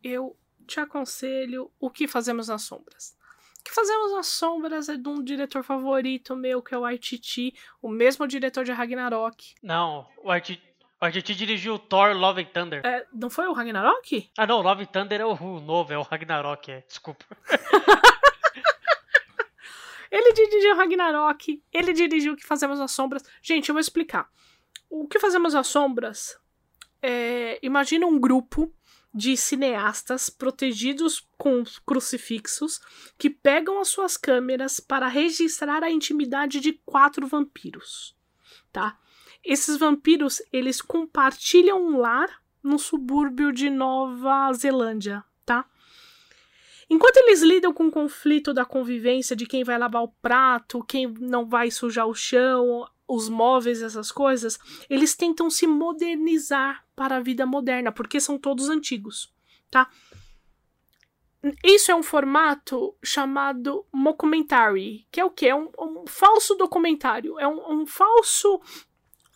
[0.05, 3.19] eu te aconselho O que Fazemos nas Sombras.
[3.59, 7.53] O que Fazemos nas Sombras é de um diretor favorito meu, que é o Waititi,
[7.83, 9.57] o mesmo diretor de Ragnarok.
[9.61, 10.63] Não, o Waititi
[11.01, 12.87] a gente dirigiu Thor Love and Thunder.
[12.87, 14.31] É, não foi o Ragnarok?
[14.39, 16.85] Ah, não, Love and Thunder é o novo, é o Ragnarok, é.
[16.87, 17.25] Desculpa.
[20.09, 23.25] ele dirigiu Ragnarok, ele dirigiu O que Fazemos as Sombras.
[23.43, 24.31] Gente, eu vou explicar.
[24.89, 26.39] O que Fazemos as Sombras
[27.03, 27.59] é.
[27.63, 28.73] Imagina um grupo
[29.17, 32.81] de cineastas protegidos com crucifixos
[33.17, 38.15] que pegam as suas câmeras para registrar a intimidade de quatro vampiros,
[38.71, 38.99] tá?
[39.43, 45.65] Esses vampiros, eles compartilham um lar no subúrbio de Nova Zelândia, tá?
[46.91, 51.07] Enquanto eles lidam com o conflito da convivência de quem vai lavar o prato, quem
[51.07, 54.59] não vai sujar o chão, os móveis, essas coisas,
[54.91, 59.33] eles tentam se modernizar para a vida moderna, porque são todos antigos,
[59.71, 59.89] tá?
[61.63, 65.47] Isso é um formato chamado mockumentary, que é o que?
[65.47, 68.61] É um, um, falso documentário, é um, um falso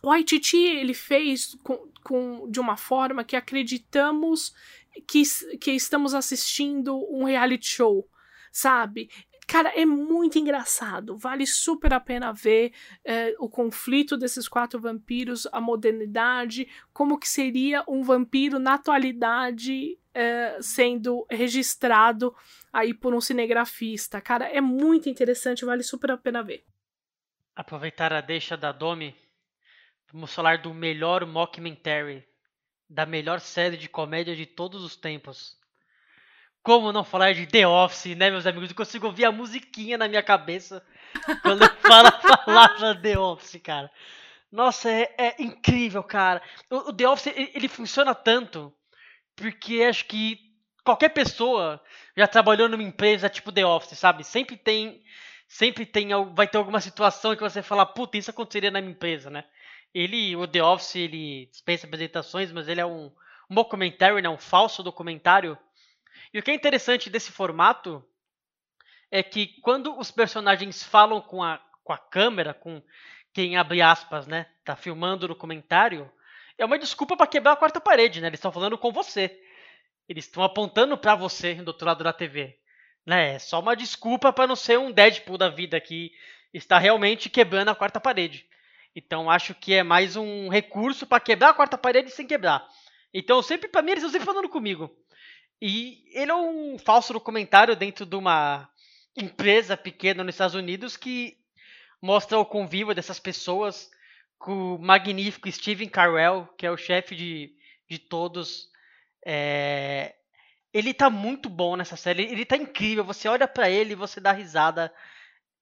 [0.03, 4.55] o Waititi ele fez com, com, de uma forma que acreditamos
[5.07, 5.23] que,
[5.59, 8.09] que estamos assistindo um reality show,
[8.51, 9.11] sabe?
[9.51, 11.17] Cara, é muito engraçado.
[11.17, 12.73] Vale super a pena ver
[13.05, 19.99] é, o conflito desses quatro vampiros, a modernidade, como que seria um vampiro na atualidade
[20.15, 22.33] é, sendo registrado
[22.73, 24.21] aí por um cinegrafista.
[24.21, 26.65] Cara, é muito interessante, vale super a pena ver.
[27.57, 29.15] Aproveitar a deixa da Domi
[30.13, 32.27] Vamos falar do melhor mockumentary,
[32.89, 35.57] da melhor série de comédia de todos os tempos.
[36.63, 38.69] Como não falar de The Office, né, meus amigos?
[38.69, 40.83] Eu consigo ouvir a musiquinha na minha cabeça
[41.43, 43.91] quando eu falo a palavra The Office, cara.
[44.53, 46.43] Nossa, é, é incrível, cara.
[46.69, 48.73] O, o The Office, ele, funciona tanto
[49.37, 50.39] porque acho que
[50.85, 51.81] qualquer pessoa
[52.17, 54.25] já trabalhou numa empresa tipo The Office, sabe?
[54.25, 55.03] Sempre tem
[55.49, 59.31] sempre tem vai ter alguma situação que você fala, puta, isso aconteceria na minha empresa,
[59.31, 59.45] né?
[59.93, 63.11] Ele, o The Office, ele dispensa apresentações, mas ele é um,
[63.51, 64.29] um documentário, né?
[64.29, 65.59] Um falso documentário.
[66.33, 68.05] E o que é interessante desse formato
[69.11, 72.83] é que quando os personagens falam com a, com a câmera, com
[73.33, 76.11] quem abre aspas, né, tá filmando no comentário,
[76.57, 78.29] é uma desculpa para quebrar a quarta parede, né?
[78.29, 79.41] Eles estão falando com você.
[80.09, 82.59] Eles estão apontando para você do outro lado da TV.
[83.07, 83.35] Né?
[83.35, 86.13] É só uma desculpa para não ser um Deadpool da vida que
[86.53, 88.47] está realmente quebrando a quarta parede.
[88.95, 92.69] Então acho que é mais um recurso para quebrar a quarta parede sem quebrar.
[93.15, 94.95] Então sempre para mim eles estão sempre falando comigo.
[95.61, 98.69] E ele é um falso documentário dentro de uma
[99.17, 101.37] empresa pequena nos Estados Unidos que
[102.01, 103.91] mostra o convívio dessas pessoas
[104.39, 107.53] com o magnífico Steven Carell, que é o chefe de,
[107.89, 108.69] de todos.
[109.25, 110.15] É...
[110.73, 113.05] Ele tá muito bom nessa série, ele tá incrível.
[113.05, 114.93] Você olha para ele e você dá risada.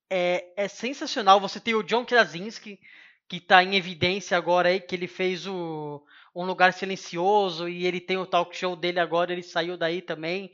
[0.09, 1.41] É, é sensacional.
[1.41, 2.79] Você tem o John Krasinski,
[3.27, 8.01] que tá em evidência agora aí, que ele fez o Um Lugar Silencioso e ele
[8.01, 10.53] tem o talk show dele agora, ele saiu daí também.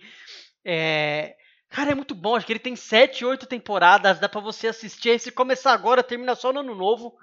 [0.65, 1.37] É...
[1.69, 2.37] Cara, é muito bom.
[2.37, 4.21] Acho que ele tem sete, oito temporadas.
[4.21, 5.19] Dá para você assistir.
[5.19, 7.17] Se começar agora, termina só no ano novo.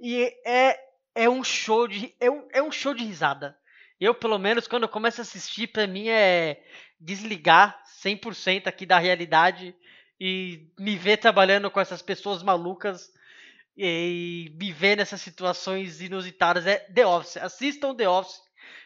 [0.00, 0.78] E é,
[1.14, 2.12] é um show de.
[2.20, 3.56] É um, é um show de risada.
[4.00, 6.60] Eu, pelo menos, quando eu começo a assistir, pra mim é
[7.00, 9.74] desligar 100% aqui da realidade
[10.20, 13.12] e me ver trabalhando com essas pessoas malucas
[13.80, 16.66] e me ver nessas situações inusitadas.
[16.66, 17.36] É The Office.
[17.36, 18.42] Assistam The Office.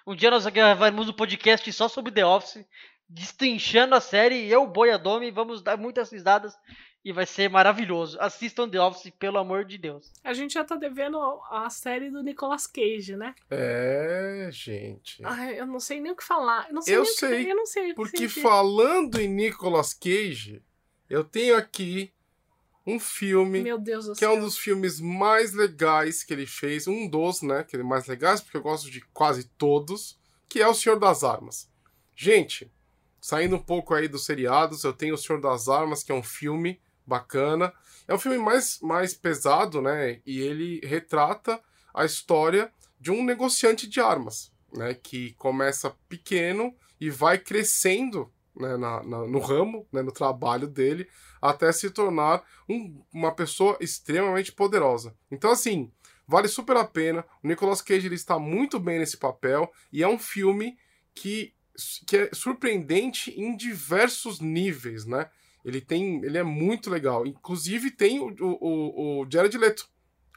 [0.06, 2.66] Um dia nós gravaremos um podcast só sobre The Office,
[3.08, 4.46] destrinchando a série.
[4.46, 6.54] Eu, Boiadome, vamos dar muitas risadas
[7.02, 8.20] e vai ser maravilhoso.
[8.20, 10.12] Assistam The Office, pelo amor de Deus.
[10.22, 11.18] A gente já tá devendo
[11.50, 13.34] a série do Nicolas Cage, né?
[13.50, 15.24] É, gente.
[15.24, 16.68] Ai, eu não sei nem o que falar.
[16.68, 17.44] Eu, não sei eu sei.
[17.44, 17.94] Que, eu não sei.
[17.94, 20.62] Porque falando em Nicolas Cage,
[21.08, 22.12] eu tenho aqui
[22.86, 24.32] um filme Meu Deus do que céu.
[24.32, 28.06] é um dos filmes mais legais que ele fez, um dos, né, que é mais
[28.06, 30.18] legais, porque eu gosto de quase todos,
[30.48, 31.70] que é O Senhor das Armas.
[32.14, 32.70] Gente,
[33.20, 36.22] saindo um pouco aí dos seriados, eu tenho O Senhor das Armas, que é um
[36.22, 37.72] filme bacana.
[38.06, 40.20] É um filme mais, mais pesado, né?
[40.26, 41.60] E ele retrata
[41.94, 44.94] a história de um negociante de armas, né?
[44.94, 51.08] Que começa pequeno e vai crescendo né, na, na, no ramo, né, no trabalho dele,
[51.40, 55.14] até se tornar um, uma pessoa extremamente poderosa.
[55.30, 55.90] Então, assim,
[56.26, 57.24] vale super a pena.
[57.42, 60.76] O Nicolas Cage ele está muito bem nesse papel e é um filme
[61.14, 61.54] que,
[62.06, 65.28] que é surpreendente em diversos níveis, né?
[65.64, 66.24] Ele tem.
[66.24, 67.26] Ele é muito legal.
[67.26, 69.88] Inclusive tem o, o, o Jared Leto.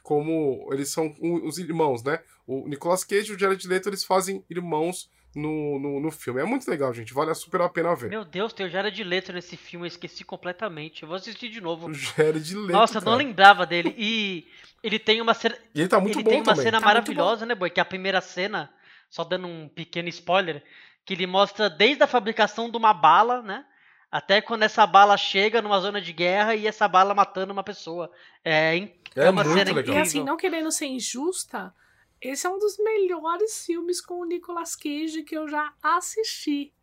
[0.04, 2.19] Como eles são os irmãos, né?
[2.45, 6.41] O Nicolas Cage e o Jared Leto eles fazem irmãos no, no, no, filme.
[6.41, 7.13] É muito legal, gente.
[7.13, 8.10] Vale super a pena ver.
[8.10, 9.86] Meu Deus, tem o Jared Leto nesse filme.
[9.86, 11.04] Eu esqueci completamente.
[11.04, 11.88] Eu vou assistir de novo.
[11.89, 12.71] O Jared Leto.
[12.71, 13.06] Nossa, cara.
[13.06, 13.93] não lembrava dele.
[13.98, 14.48] E
[14.82, 15.58] ele tem uma cena.
[15.74, 16.63] E ele tá muito ele bom tem uma também.
[16.63, 17.69] cena Tá maravilhosa, né, boy?
[17.69, 18.71] Que é a primeira cena,
[19.10, 20.63] só dando um pequeno spoiler,
[21.06, 23.65] que ele mostra desde a fabricação de uma bala, né?
[24.10, 28.10] Até quando essa bala chega numa zona de guerra e essa bala matando uma pessoa.
[28.43, 28.78] É,
[29.15, 29.78] É uma muito cena legal.
[29.78, 30.02] E incrível.
[30.02, 31.74] assim, não querendo ser injusta,
[32.21, 36.73] esse é um dos melhores filmes com o Nicolas Cage que eu já assisti,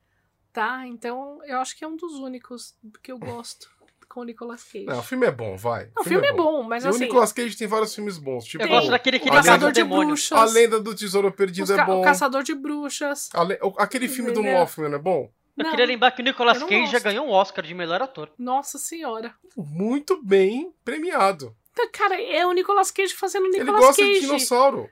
[0.52, 0.86] tá?
[0.86, 3.70] Então, eu acho que é um dos únicos que eu gosto
[4.08, 4.84] com o Nicolas Cage.
[4.84, 5.86] Não, o filme é bom, vai.
[5.96, 8.44] Não, o filme é bom, mas e assim, o Nicolas Cage tem vários filmes bons.
[8.44, 9.84] Tipo, Eu gosto daquele que o ele Caçador lenda, de.
[9.84, 12.00] Bruxas, a Lenda do Tesouro Perdido ca- é bom.
[12.00, 13.30] o Caçador de Bruxas.
[13.48, 14.58] Le- o- Aquele filme do Entendeu?
[14.60, 15.32] Mothman é bom?
[15.56, 17.04] Eu Não, queria lembrar que o Nicolas Cage já gosto.
[17.04, 18.30] ganhou um Oscar de melhor ator.
[18.38, 19.34] Nossa senhora.
[19.56, 21.54] Muito bem premiado.
[21.92, 24.14] Cara, é o Nicolas Cage fazendo o Ele Nicolas gosta Cage.
[24.14, 24.90] de dinossauro.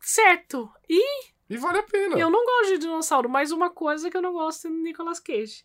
[0.00, 0.72] Certo.
[0.88, 2.18] E E vale a pena.
[2.18, 5.20] eu não gosto de dinossauro, mas uma coisa que eu não gosto é do Nicolas
[5.20, 5.64] Cage.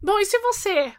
[0.00, 0.94] Bom, e se você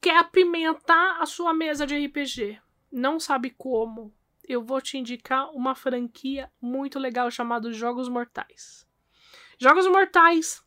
[0.00, 4.14] quer apimentar a sua mesa de RPG, não sabe como,
[4.46, 8.86] eu vou te indicar uma franquia muito legal chamada Jogos Mortais.
[9.58, 10.62] Jogos Mortais,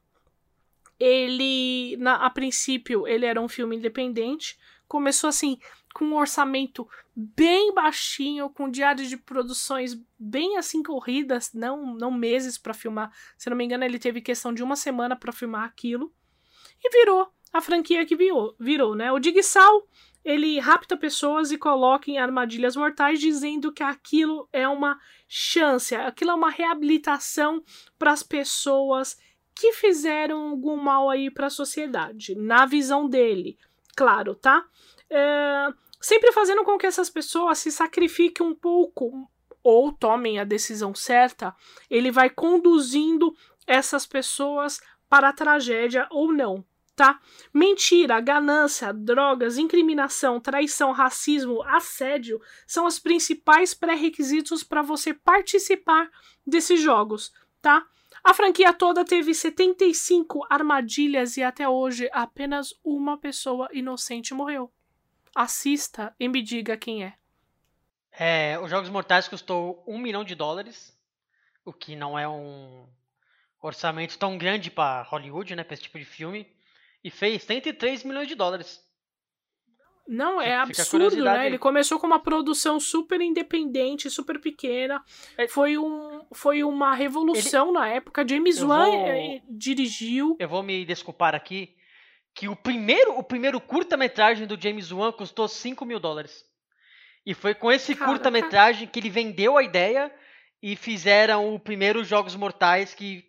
[0.99, 5.59] ele, na, a princípio, ele era um filme independente, começou assim,
[5.97, 12.55] com um orçamento bem baixinho, com diários de produções bem assim corridas, não, não meses
[12.55, 13.11] para filmar.
[13.35, 16.13] Se não me engano, ele teve questão de uma semana para filmar aquilo.
[16.83, 19.11] E virou a franquia que virou, virou né?
[19.11, 19.87] O Digsal,
[20.23, 26.29] ele rapta pessoas e coloca em armadilhas mortais, dizendo que aquilo é uma chance, aquilo
[26.29, 27.63] é uma reabilitação
[27.97, 29.17] para as pessoas
[29.55, 33.57] que fizeram algum mal aí para a sociedade, na visão dele,
[33.95, 34.63] claro, tá?
[35.09, 39.29] É, sempre fazendo com que essas pessoas se sacrifiquem um pouco
[39.63, 41.55] ou tomem a decisão certa,
[41.89, 44.79] ele vai conduzindo essas pessoas
[45.09, 46.63] para a tragédia ou não,
[46.95, 47.19] tá?
[47.53, 56.09] Mentira, ganância, drogas, incriminação, traição, racismo, assédio são os principais pré-requisitos para você participar
[56.45, 57.85] desses jogos, tá?
[58.23, 64.71] A franquia toda teve 75 armadilhas e até hoje apenas uma pessoa inocente morreu.
[65.37, 67.13] Assista e me diga quem é.
[68.11, 70.99] É, os Jogos Mortais custou um milhão de dólares,
[71.63, 72.87] o que não é um
[73.61, 76.51] orçamento tão grande para Hollywood, né, para esse tipo de filme,
[77.03, 78.83] e fez 103 milhões de dólares.
[80.07, 81.37] Não, é absurdo, né?
[81.37, 81.47] Aí.
[81.47, 85.03] Ele começou com uma produção super independente, super pequena.
[85.37, 85.47] É...
[85.47, 87.73] Foi, um, foi uma revolução Ele...
[87.73, 88.27] na época.
[88.27, 89.07] James Wan vou...
[89.07, 90.35] Eh, dirigiu.
[90.39, 91.76] Eu vou me desculpar aqui
[92.37, 96.45] que o primeiro, o primeiro curta-metragem do James Wan custou 5 mil dólares.
[97.25, 100.13] E foi com esse curta-metragem que ele vendeu a ideia
[100.61, 103.25] e fizeram o primeiro Jogos Mortais que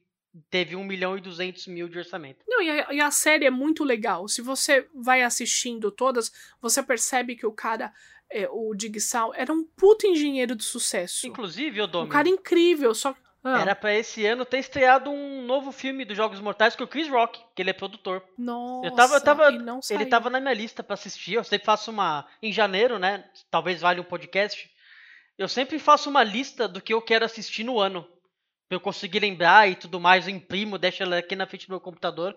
[0.50, 2.44] teve 1 milhão e 200 mil de orçamento.
[2.46, 4.28] Não, e a, e a, série é muito legal.
[4.28, 7.90] Se você vai assistindo todas, você percebe que o cara,
[8.30, 11.26] é, o Digsal, era um puto engenheiro de sucesso.
[11.26, 12.10] Inclusive, o Domingo.
[12.10, 13.60] Um cara incrível, só ah.
[13.60, 17.08] Era pra esse ano ter estreado um novo filme dos Jogos Mortais com o Chris
[17.08, 18.22] Rock, que ele é produtor.
[18.36, 19.48] Nossa, eu tava, eu tava,
[19.90, 21.34] ele tava na minha lista para assistir.
[21.34, 22.26] Eu sempre faço uma.
[22.42, 23.24] Em janeiro, né?
[23.50, 24.68] Talvez valha um podcast.
[25.36, 28.02] Eu sempre faço uma lista do que eu quero assistir no ano.
[28.68, 30.26] Pra eu conseguir lembrar e tudo mais.
[30.26, 32.36] Eu imprimo, deixo ela aqui na frente do meu computador.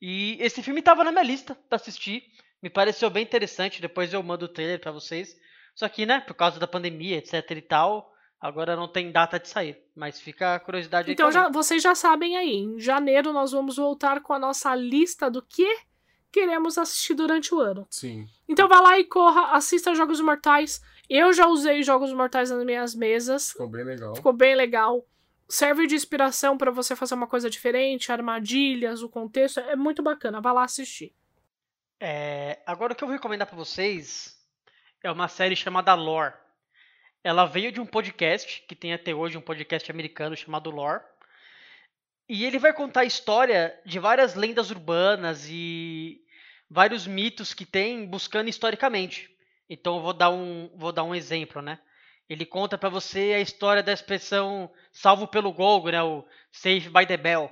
[0.00, 2.24] E esse filme tava na minha lista para assistir.
[2.62, 3.82] Me pareceu bem interessante.
[3.82, 5.38] Depois eu mando o trailer para vocês.
[5.74, 9.48] Só que, né, por causa da pandemia, etc e tal Agora não tem data de
[9.48, 13.76] sair, mas fica a curiosidade Então já, vocês já sabem aí, em janeiro nós vamos
[13.76, 15.66] voltar com a nossa lista do que
[16.30, 17.86] queremos assistir durante o ano.
[17.90, 18.28] Sim.
[18.48, 20.80] Então vá lá e corra, assista Jogos Mortais.
[21.08, 23.50] Eu já usei Jogos Mortais nas minhas mesas.
[23.50, 24.14] Ficou bem legal.
[24.14, 25.06] Ficou bem legal.
[25.48, 29.58] Serve de inspiração para você fazer uma coisa diferente, armadilhas, o contexto.
[29.60, 30.40] É muito bacana.
[30.40, 31.14] Vá lá assistir.
[31.98, 34.38] É, agora o que eu vou recomendar para vocês
[35.02, 36.34] é uma série chamada Lore.
[37.22, 41.02] Ela veio de um podcast, que tem até hoje um podcast americano chamado Lore.
[42.28, 46.20] E ele vai contar a história de várias lendas urbanas e
[46.70, 49.34] vários mitos que tem buscando historicamente.
[49.68, 51.78] Então eu vou dar um, vou dar um exemplo, né?
[52.28, 56.02] Ele conta para você a história da expressão salvo pelo Golgo, né?
[56.02, 57.50] O Save by the Bell.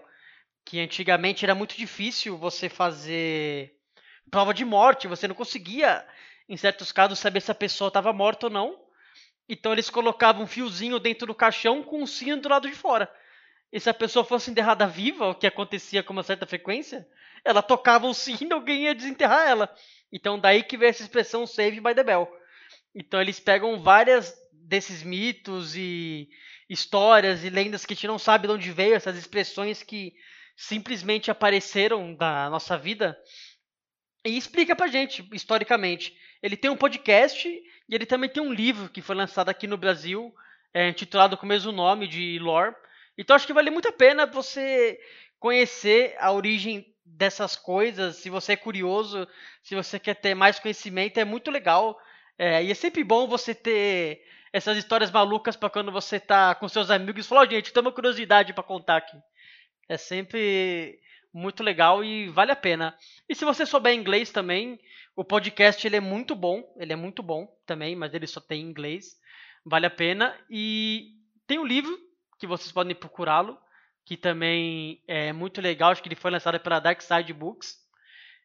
[0.64, 3.74] Que antigamente era muito difícil você fazer
[4.30, 5.08] prova de morte.
[5.08, 6.06] Você não conseguia,
[6.48, 8.85] em certos casos, saber se a pessoa estava morta ou não.
[9.48, 13.10] Então eles colocavam um fiozinho dentro do caixão com um sino do lado de fora.
[13.72, 17.06] E se a pessoa fosse enterrada viva, o que acontecia com uma certa frequência,
[17.44, 19.74] ela tocava o sino e alguém ia desenterrar ela.
[20.12, 22.28] Então daí que vem essa expressão save by the bell.
[22.94, 26.28] Então eles pegam várias desses mitos e
[26.68, 30.14] histórias e lendas que a gente não sabe de onde veio, essas expressões que
[30.56, 33.16] simplesmente apareceram na nossa vida
[34.24, 36.16] e explica pra gente historicamente.
[36.42, 37.48] Ele tem um podcast
[37.88, 40.34] e ele também tem um livro que foi lançado aqui no Brasil,
[40.74, 42.74] é, intitulado com o mesmo nome, de Lore.
[43.16, 44.98] Então acho que vale muito a pena você
[45.38, 49.28] conhecer a origem dessas coisas, se você é curioso,
[49.62, 51.98] se você quer ter mais conhecimento, é muito legal.
[52.38, 54.22] É, e é sempre bom você ter
[54.52, 57.80] essas histórias malucas para quando você tá com seus amigos e falar, oh, gente, tem
[57.80, 59.16] uma curiosidade para contar aqui.
[59.88, 60.98] É sempre
[61.32, 62.96] muito legal e vale a pena.
[63.28, 64.80] E se você souber inglês também,
[65.16, 68.60] o podcast ele é muito bom, ele é muito bom também, mas ele só tem
[68.60, 69.18] inglês,
[69.64, 70.38] vale a pena.
[70.50, 71.14] E
[71.46, 71.98] tem um livro
[72.38, 73.58] que vocês podem procurá-lo,
[74.04, 77.78] que também é muito legal, acho que ele foi lançado pela Dark Side Books.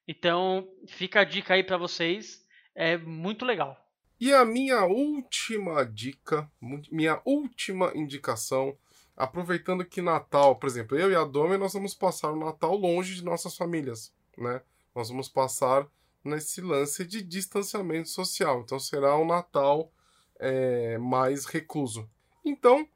[0.08, 3.78] Então, fica a dica aí para vocês, é muito legal.
[4.20, 6.50] E a minha última dica,
[6.90, 8.78] minha última indicação
[9.16, 13.16] aproveitando que Natal, por exemplo, eu e a Domi, nós vamos passar o Natal longe
[13.16, 14.62] de nossas famílias, né?
[14.96, 15.86] Nós vamos passar
[16.24, 18.62] nesse lance de distanciamento social.
[18.62, 19.92] Então será um Natal
[20.40, 22.10] é, mais recluso.
[22.44, 22.88] Então,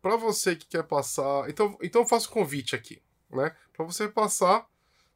[0.00, 3.54] para você que quer passar, então, então eu faço convite aqui, né?
[3.72, 4.66] Para você passar,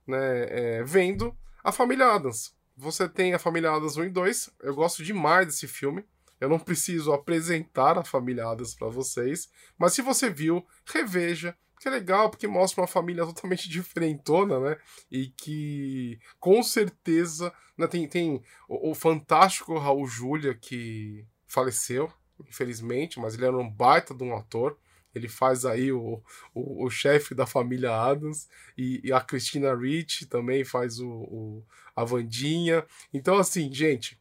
[0.06, 2.54] né, é, vendo a Família Adams.
[2.76, 4.50] Você tem a Família Adams 1 e 2.
[4.60, 6.04] Eu gosto demais desse filme.
[6.40, 9.48] Eu não preciso apresentar a família Adams para vocês,
[9.78, 14.76] mas se você viu, reveja, que é legal, porque mostra uma família totalmente diferentona, né?
[15.10, 22.12] E que com certeza né, tem, tem o, o fantástico Raul Júlia que faleceu,
[22.48, 24.78] infelizmente, mas ele era um baita de um ator.
[25.14, 26.22] Ele faz aí o,
[26.54, 28.48] o, o chefe da família Adams.
[28.76, 31.64] E, e, a Christina Ricci também faz o, o,
[31.94, 32.84] a Vandinha.
[33.14, 34.20] Então, assim, gente,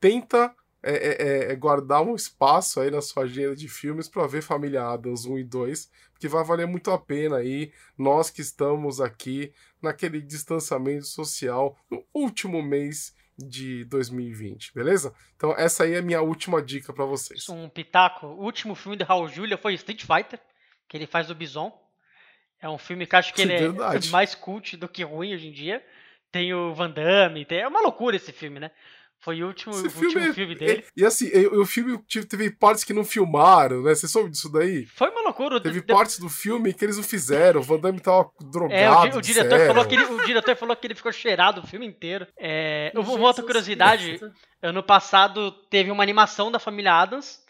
[0.00, 0.52] tenta
[0.82, 4.42] é, é, é, é, guardar um espaço aí na sua agenda de filmes para ver
[4.42, 9.00] Família Adams 1 e 2, que vai valer muito a pena aí, nós que estamos
[9.00, 9.52] aqui
[9.82, 15.14] naquele distanciamento social no último mês de 2020, beleza?
[15.36, 17.48] Então essa aí é a minha última dica para vocês.
[17.48, 20.40] Um pitaco, o último filme de Raul Julia foi Street Fighter,
[20.88, 21.72] que ele faz o Bison.
[22.60, 25.52] É um filme que acho que ele é mais cult do que ruim hoje em
[25.52, 25.84] dia.
[26.30, 27.58] Tem o Van Damme, tem...
[27.60, 28.70] é uma loucura esse filme, né?
[29.22, 30.84] Foi o último, o filme, último filme dele.
[30.96, 33.94] E, e assim, o filme teve partes que não filmaram, né?
[33.94, 34.86] Você soube disso daí?
[34.86, 35.60] Foi uma loucura.
[35.60, 35.86] Teve de...
[35.86, 37.60] partes do filme que eles não fizeram.
[37.60, 38.72] O Van Damme tava drogado.
[38.72, 41.66] É, o, o diretor, falou que ele, o diretor falou que ele ficou cheirado o
[41.66, 42.26] filme inteiro.
[42.38, 44.18] É, uma outra curiosidade:
[44.62, 47.40] ano passado teve uma animação da família Adams.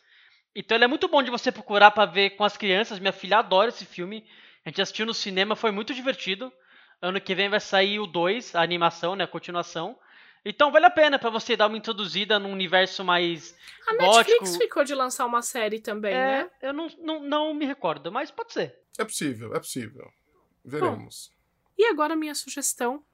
[0.56, 2.98] Então ele é muito bom de você procurar para ver com as crianças.
[2.98, 4.24] Minha filha adora esse filme.
[4.66, 6.52] A gente assistiu no cinema, foi muito divertido.
[7.00, 9.22] Ano que vem vai sair o 2, a animação, né?
[9.22, 9.96] A continuação.
[10.44, 13.54] Então vale a pena para você dar uma introduzida num universo mais
[13.86, 14.16] a gótico.
[14.16, 16.50] Netflix ficou de lançar uma série também, é, né?
[16.62, 18.78] Eu não, não, não me recordo, mas pode ser.
[18.98, 20.10] É possível, é possível.
[20.64, 21.30] Veremos.
[21.30, 21.40] Bom,
[21.78, 23.04] e agora minha sugestão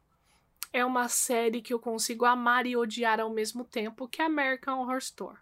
[0.72, 4.80] é uma série que eu consigo amar e odiar ao mesmo tempo, que é American
[4.80, 5.38] Horror Story.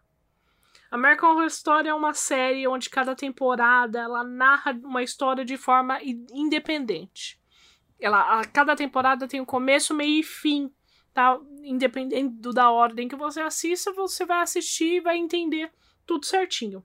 [0.91, 5.99] American Horror Story é uma série onde cada temporada ela narra uma história de forma
[6.03, 7.41] independente.
[7.99, 10.73] Ela, a, cada temporada tem um começo, meio e fim
[11.15, 11.41] tá?
[11.63, 15.73] Independente do, da ordem que você assista, você vai assistir e vai entender
[16.05, 16.85] tudo certinho.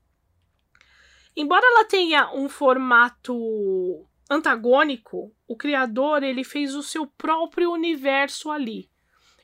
[1.36, 8.90] Embora ela tenha um formato antagônico, o criador ele fez o seu próprio universo ali.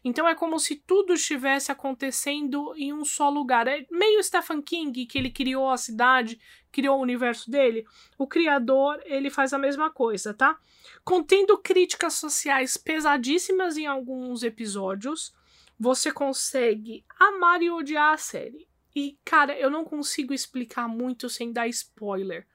[0.04, 3.68] Então é como se tudo estivesse acontecendo em um só lugar.
[3.68, 6.40] É meio Stephen King, que ele criou a cidade,
[6.76, 7.86] criou o universo dele.
[8.18, 10.58] O criador, ele faz a mesma coisa, tá?
[11.06, 15.34] Contendo críticas sociais pesadíssimas em alguns episódios,
[15.80, 18.68] você consegue amar e odiar a série.
[18.94, 22.46] E, cara, eu não consigo explicar muito sem dar spoiler,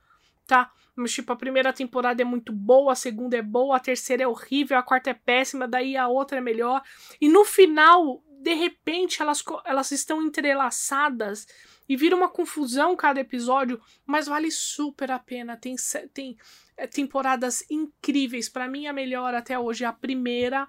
[0.46, 0.70] tá?
[0.94, 4.26] Mas, tipo, a primeira temporada é muito boa, a segunda é boa, a terceira é
[4.26, 6.82] horrível, a quarta é péssima, daí a outra é melhor.
[7.18, 11.46] E no final, de repente, elas, elas estão entrelaçadas
[11.88, 15.56] e vira uma confusão cada episódio, mas vale super a pena.
[15.56, 15.74] Tem,
[16.12, 16.36] tem
[16.76, 18.48] é, temporadas incríveis.
[18.48, 20.68] para mim, a melhor até hoje é a primeira.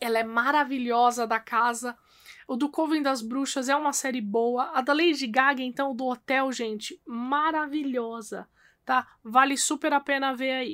[0.00, 1.96] Ela é maravilhosa da casa.
[2.46, 4.70] O do Coven das Bruxas é uma série boa.
[4.74, 8.48] A da Lady Gaga, então, do Hotel, gente, maravilhosa
[8.88, 9.06] tá?
[9.22, 10.72] Vale super a pena ver aí.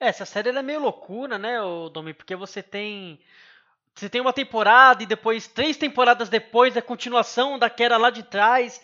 [0.00, 1.58] É, essa série é meio loucura, né,
[1.92, 2.12] Domi?
[2.12, 3.20] Porque você tem
[4.00, 8.82] você tem uma temporada e depois três temporadas depois a continuação daquela lá de trás.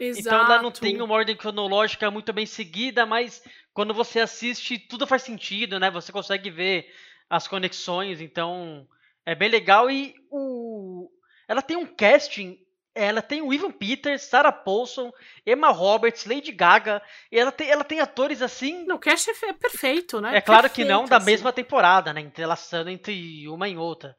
[0.00, 0.26] Exato.
[0.26, 3.42] Então ela não tem uma ordem cronológica muito bem seguida, mas
[3.74, 5.90] quando você assiste tudo faz sentido, né?
[5.90, 6.86] Você consegue ver
[7.28, 8.88] as conexões, então
[9.26, 11.10] é bem legal e o
[11.46, 12.58] ela tem um casting
[12.94, 15.10] ela tem o Ivan Peters, Sarah Paulson,
[15.44, 17.02] Emma Roberts, Lady Gaga.
[17.30, 18.86] E ela tem, ela tem atores assim.
[18.86, 20.36] No cast é perfeito, né?
[20.36, 21.26] É claro perfeito, que não da assim.
[21.26, 22.20] mesma temporada, né?
[22.20, 24.16] Entrelaçando entre uma e outra.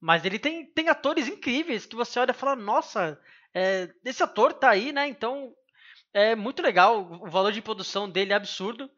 [0.00, 3.20] Mas ele tem, tem atores incríveis que você olha e fala: nossa,
[3.54, 5.08] é, esse ator tá aí, né?
[5.08, 5.52] Então
[6.12, 7.00] é muito legal.
[7.22, 8.90] O valor de produção dele é absurdo.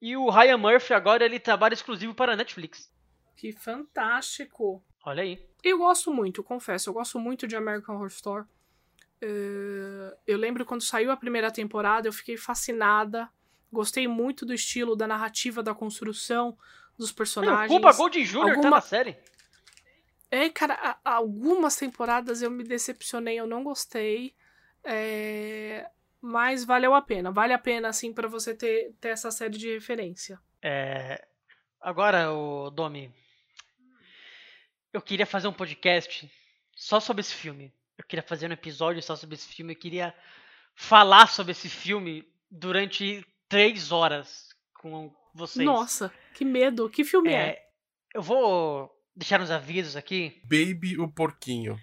[0.00, 2.92] E o Ryan Murphy agora ele trabalha exclusivo para a Netflix.
[3.36, 4.82] Que fantástico!
[5.04, 5.46] Olha aí.
[5.62, 8.44] Eu gosto muito, confesso, eu gosto muito de American Horror Story.
[9.22, 13.28] Uh, eu lembro quando saiu a primeira temporada, eu fiquei fascinada.
[13.72, 16.56] Gostei muito do estilo, da narrativa, da construção
[16.96, 17.70] dos personagens.
[17.70, 18.38] O Cuba Gold Jr.
[18.38, 18.62] Alguma...
[18.62, 19.16] tá na série.
[20.30, 24.34] É, cara, algumas temporadas eu me decepcionei, eu não gostei.
[24.84, 25.88] É...
[26.20, 27.30] Mas valeu a pena.
[27.30, 30.40] Vale a pena, assim, para você ter, ter essa série de referência.
[30.60, 31.26] É...
[31.80, 33.12] Agora, o Domi,
[34.92, 36.30] eu queria fazer um podcast
[36.74, 39.72] só sobre esse filme eu queria fazer um episódio só sobre esse filme.
[39.74, 40.14] Eu queria
[40.74, 45.64] falar sobre esse filme durante três horas com vocês.
[45.64, 46.90] Nossa, que medo.
[46.90, 47.48] Que filme é?
[47.48, 47.68] é?
[48.14, 50.40] Eu vou deixar uns avisos aqui.
[50.44, 51.80] Baby o Porquinho.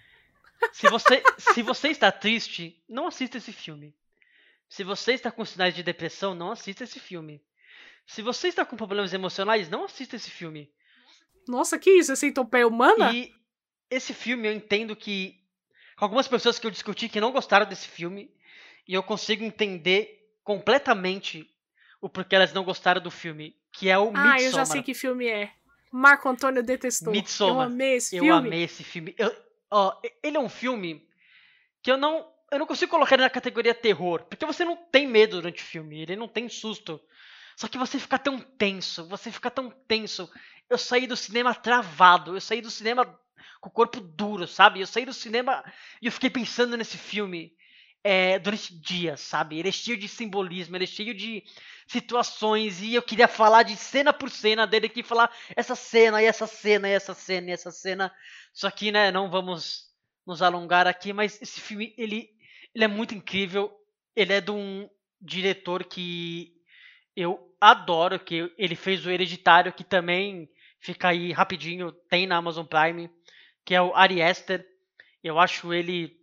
[0.72, 3.94] Se você, se você está triste, não assista esse filme.
[4.70, 7.42] Se você está com sinais de depressão, não assista esse filme.
[8.06, 10.72] Se você está com problemas emocionais, não assista esse filme.
[11.48, 12.12] Nossa, que isso?
[12.12, 13.12] É centopeia humana?
[13.14, 13.34] E
[13.90, 15.40] esse filme eu entendo que
[15.98, 18.32] com algumas pessoas que eu discuti que não gostaram desse filme
[18.88, 21.50] e eu consigo entender completamente
[22.02, 24.94] o porquê elas não gostaram do filme, que é o Ah, eu já sei que
[24.94, 25.54] filme é.
[25.96, 27.14] Marco Antônio detestou.
[27.14, 27.54] Midsommar.
[27.54, 28.28] Eu amei esse filme.
[28.28, 29.16] Eu amei esse filme.
[29.16, 29.36] Eu,
[29.70, 31.08] ó, ele é um filme
[31.84, 35.08] que eu não eu não consigo colocar ele na categoria terror, porque você não tem
[35.08, 37.00] medo durante o filme, ele não tem susto.
[37.56, 40.28] Só que você fica tão tenso, você fica tão tenso.
[40.68, 43.06] Eu saí do cinema travado, eu saí do cinema
[43.62, 44.82] com o corpo duro, sabe?
[44.82, 45.64] Eu saí do cinema
[46.02, 47.54] e eu fiquei pensando nesse filme
[48.04, 49.58] é, durante dias, sabe?
[49.58, 51.44] Ele é cheio de simbolismo, ele é cheio de
[51.88, 56.26] situações e eu queria falar de cena por cena dele aqui, falar essa cena e
[56.26, 58.14] essa cena e essa cena e essa cena.
[58.52, 59.92] Só que, né, não vamos
[60.26, 62.30] nos alongar aqui, mas esse filme ele,
[62.74, 63.72] ele é muito incrível.
[64.16, 64.90] Ele é de um
[65.22, 66.54] diretor que
[67.16, 70.50] eu adoro, que ele fez o Hereditário, que também
[70.80, 73.10] fica aí rapidinho, tem na Amazon Prime,
[73.64, 74.66] que é o Ari Aster.
[75.24, 76.23] Eu acho ele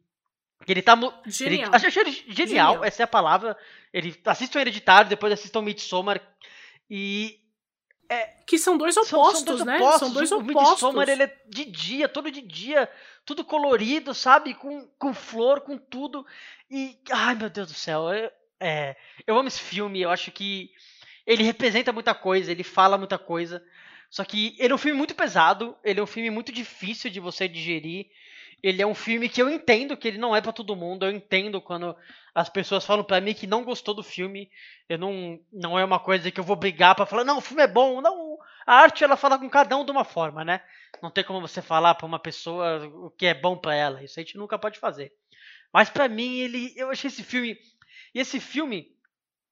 [0.66, 0.94] ele tá.
[1.26, 1.70] Genial.
[1.74, 3.56] Ele, genial, genial, essa é a palavra.
[3.92, 6.20] Ele assiste o Hereditário, depois assiste o Midsommar.
[6.88, 7.38] E.
[8.08, 9.76] É, que são dois opostos, são, dois né?
[9.76, 10.00] Opostos.
[10.00, 10.56] São dois opostos.
[10.56, 12.90] O Midsommar ele é de dia, todo de dia,
[13.24, 14.54] tudo colorido, sabe?
[14.54, 16.26] Com, com flor, com tudo.
[16.70, 16.98] E.
[17.10, 18.12] Ai, meu Deus do céu.
[18.12, 18.30] Eu,
[18.60, 18.96] é,
[19.26, 20.70] eu amo esse filme, eu acho que
[21.26, 23.64] ele representa muita coisa, ele fala muita coisa.
[24.10, 27.20] Só que ele é um filme muito pesado, ele é um filme muito difícil de
[27.20, 28.06] você digerir
[28.62, 31.04] ele é um filme que eu entendo que ele não é para todo mundo.
[31.04, 31.96] Eu entendo quando
[32.34, 34.50] as pessoas falam para mim que não gostou do filme.
[34.88, 37.62] Eu não, não é uma coisa que eu vou brigar para falar, não, o filme
[37.62, 38.00] é bom.
[38.00, 40.60] Não, a arte ela fala com cada um de uma forma, né?
[41.02, 44.02] Não tem como você falar para uma pessoa o que é bom para ela.
[44.02, 45.12] Isso a gente nunca pode fazer.
[45.72, 47.56] Mas para mim ele, eu achei esse filme
[48.14, 48.88] e esse filme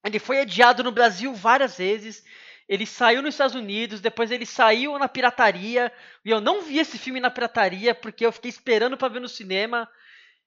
[0.04, 2.24] ele foi adiado no Brasil várias vezes.
[2.68, 5.90] Ele saiu nos Estados Unidos, depois ele saiu na pirataria.
[6.22, 9.28] E eu não vi esse filme na pirataria porque eu fiquei esperando para ver no
[9.28, 9.88] cinema.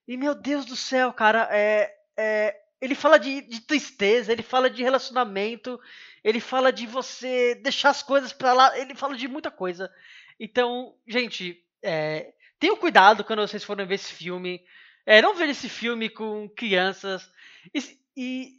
[0.06, 4.68] E meu Deus do céu, cara, é, é ele fala de, de, tristeza, ele fala
[4.68, 5.80] de relacionamento,
[6.22, 9.92] ele fala de você deixar as coisas para lá, ele fala de muita coisa.
[10.38, 14.64] Então, gente, é, tenham cuidado quando vocês forem ver esse filme.
[15.04, 17.28] É, não ver esse filme com crianças.
[17.74, 17.80] E,
[18.16, 18.52] e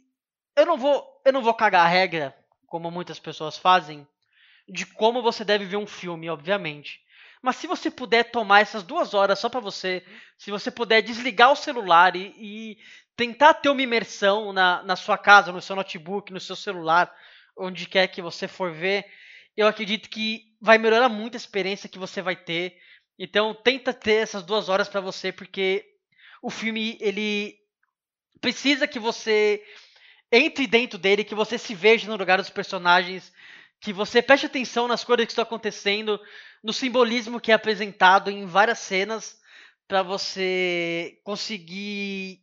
[0.56, 2.34] eu não vou, eu não vou cagar a regra
[2.74, 4.04] como muitas pessoas fazem,
[4.68, 7.00] de como você deve ver um filme, obviamente.
[7.40, 10.04] Mas se você puder tomar essas duas horas só para você,
[10.36, 12.78] se você puder desligar o celular e, e,
[13.14, 17.14] tentar ter uma imersão na, na sua casa, no seu notebook, no seu celular,
[17.56, 19.06] onde quer que você for ver,
[19.56, 22.76] eu acredito que vai melhorar muito a experiência que você vai ter.
[23.16, 25.86] Então tenta ter essas duas horas para você, porque
[26.42, 27.56] o filme ele
[28.40, 29.64] precisa que você
[30.36, 33.32] entre dentro dele, que você se veja no lugar dos personagens,
[33.80, 36.20] que você preste atenção nas coisas que estão acontecendo,
[36.62, 39.38] no simbolismo que é apresentado em várias cenas,
[39.86, 42.40] para você conseguir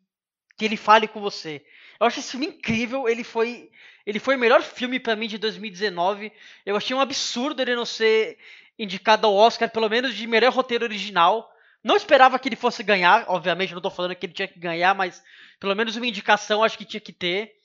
[0.57, 1.65] que ele fale com você.
[1.99, 3.69] Eu acho esse filme incrível, ele foi
[4.05, 6.31] ele foi o melhor filme para mim de 2019.
[6.65, 8.37] Eu achei um absurdo ele não ser
[8.77, 11.51] indicado ao Oscar, pelo menos de melhor roteiro original.
[11.83, 14.93] Não esperava que ele fosse ganhar, obviamente, não estou falando que ele tinha que ganhar,
[14.95, 15.23] mas
[15.59, 17.55] pelo menos uma indicação acho que tinha que ter.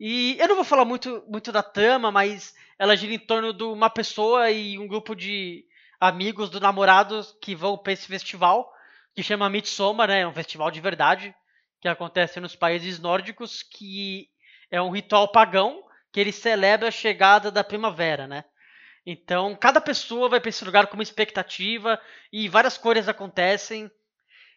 [0.00, 3.64] E eu não vou falar muito, muito da trama, mas ela gira em torno de
[3.64, 5.64] uma pessoa e um grupo de
[6.00, 8.72] amigos do namorado que vão para esse festival,
[9.14, 10.20] que chama Midsommar, né?
[10.20, 11.34] É um festival de verdade,
[11.80, 14.28] que acontece nos países nórdicos, que
[14.70, 15.82] é um ritual pagão
[16.12, 18.44] que ele celebra a chegada da primavera, né?
[19.04, 22.00] Então, cada pessoa vai para esse lugar com uma expectativa
[22.32, 23.90] e várias coisas acontecem.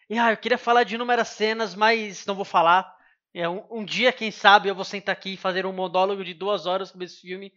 [0.10, 2.94] E ah, eu queria falar de inúmeras cenas, mas não vou falar.
[3.34, 6.34] É, um, um, dia, quem sabe, eu vou sentar aqui e fazer um monólogo de
[6.34, 7.54] duas horas sobre esse filme.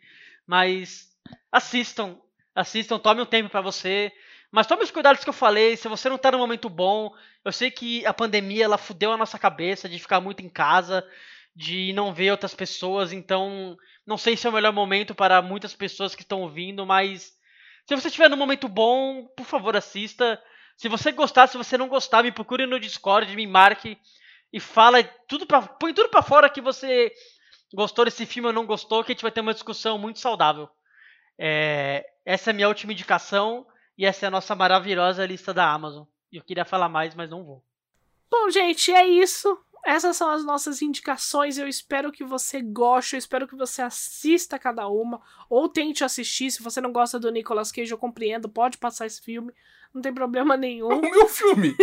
[0.46, 1.10] Mas
[1.50, 2.16] assistam,
[2.54, 4.12] assistam, tome um tempo para você.
[4.52, 5.76] Mas tome os cuidados que eu falei.
[5.76, 7.12] Se você não tá num momento bom,
[7.44, 11.04] eu sei que a pandemia ela fudeu a nossa cabeça de ficar muito em casa,
[11.56, 13.12] de não ver outras pessoas.
[13.12, 17.32] Então, não sei se é o melhor momento para muitas pessoas que estão ouvindo, mas
[17.86, 20.40] se você estiver num momento bom, por favor, assista.
[20.76, 23.98] Se você gostar, se você não gostar, me procure no Discord, me marque
[24.54, 27.12] e fala tudo para põe tudo para fora que você
[27.74, 30.68] gostou desse filme ou não gostou, que a gente vai ter uma discussão muito saudável.
[31.36, 33.66] É, essa é a minha última indicação
[33.98, 36.04] e essa é a nossa maravilhosa lista da Amazon.
[36.32, 37.64] Eu queria falar mais, mas não vou.
[38.30, 39.58] Bom, gente, é isso.
[39.84, 41.58] Essas são as nossas indicações.
[41.58, 46.52] Eu espero que você goste, eu espero que você assista cada uma ou tente assistir.
[46.52, 49.52] Se você não gosta do Nicolas Cage, eu compreendo, pode passar esse filme,
[49.92, 50.92] não tem problema nenhum.
[50.92, 51.74] É o meu filme.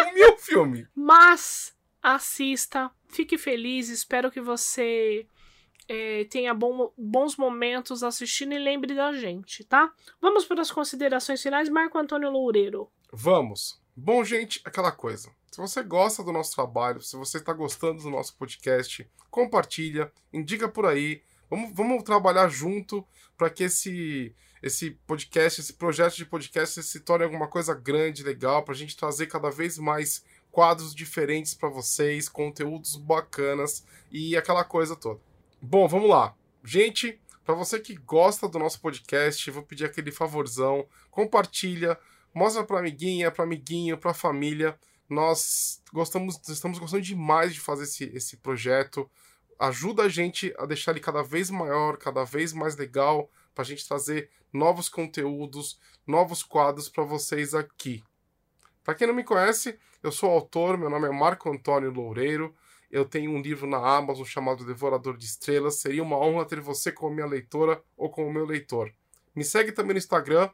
[0.00, 0.88] É o meu filme.
[0.94, 1.75] Mas
[2.14, 5.26] assista, fique feliz, espero que você
[5.88, 9.92] é, tenha bom, bons momentos assistindo e lembre da gente, tá?
[10.20, 12.88] Vamos para as considerações finais, Marco Antônio Loureiro.
[13.12, 13.82] Vamos.
[13.96, 15.34] Bom, gente, aquela coisa.
[15.50, 20.68] Se você gosta do nosso trabalho, se você está gostando do nosso podcast, compartilha, indica
[20.68, 21.24] por aí.
[21.50, 23.04] Vamos, vamos trabalhar junto
[23.36, 24.32] para que esse,
[24.62, 28.96] esse podcast, esse projeto de podcast se torne alguma coisa grande, legal, para a gente
[28.96, 30.24] trazer cada vez mais
[30.56, 35.20] quadros diferentes para vocês, conteúdos bacanas e aquela coisa toda.
[35.60, 36.34] Bom, vamos lá.
[36.64, 41.98] Gente, para você que gosta do nosso podcast, vou pedir aquele favorzão, compartilha,
[42.36, 44.78] Mostra pra amiguinha, pra amiguinho, pra família.
[45.08, 49.10] Nós gostamos, estamos gostando demais de fazer esse, esse projeto.
[49.58, 53.88] Ajuda a gente a deixar ele cada vez maior, cada vez mais legal, pra gente
[53.88, 58.04] trazer novos conteúdos, novos quadros para vocês aqui.
[58.84, 62.54] Para quem não me conhece, eu sou autor, meu nome é Marco Antônio Loureiro.
[62.88, 65.80] Eu tenho um livro na Amazon chamado Devorador de Estrelas.
[65.80, 68.92] Seria uma honra ter você como minha leitora ou como meu leitor.
[69.34, 70.48] Me segue também no Instagram.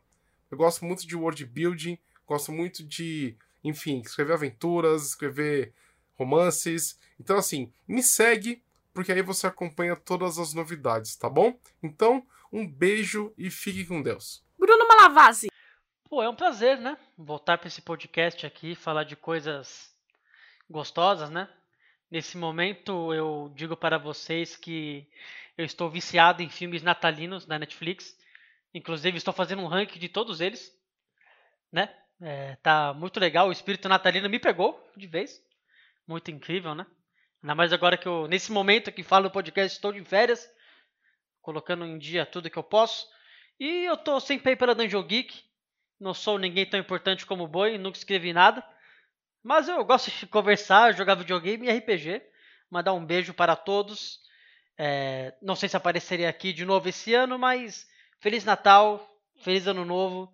[0.51, 5.75] Eu gosto muito de world building, gosto muito de, enfim, escrever aventuras, escrever
[6.15, 6.99] romances.
[7.21, 8.63] Então, assim, me segue,
[8.95, 11.59] porque aí você acompanha todas as novidades, tá bom?
[11.83, 14.43] Então, um beijo e fique com Deus.
[14.59, 15.52] Bruno Malavasi.
[16.13, 16.99] Pô, é um prazer, né?
[17.17, 19.97] Voltar para esse podcast aqui, falar de coisas
[20.69, 21.49] gostosas, né?
[22.11, 25.09] Nesse momento eu digo para vocês que
[25.57, 28.15] eu estou viciado em filmes natalinos da Netflix.
[28.75, 30.71] Inclusive estou fazendo um ranking de todos eles,
[31.73, 31.89] né?
[32.21, 35.43] É, tá muito legal, o espírito natalino me pegou de vez.
[36.07, 36.87] Muito incrível, né?
[37.43, 40.47] Ainda mais agora que eu, nesse momento que falo no podcast, estou de férias,
[41.41, 43.09] colocando em dia tudo que eu posso.
[43.59, 45.52] E eu tô sem pay pela Dungeon Geek,
[46.03, 48.63] não sou ninguém tão importante como o Boi, nunca escrevi nada.
[49.41, 52.21] Mas eu gosto de conversar, jogar videogame e RPG.
[52.69, 54.19] Mandar um beijo para todos.
[54.77, 57.89] É, não sei se apareceria aqui de novo esse ano, mas
[58.19, 59.09] Feliz Natal,
[59.43, 60.33] Feliz Ano Novo.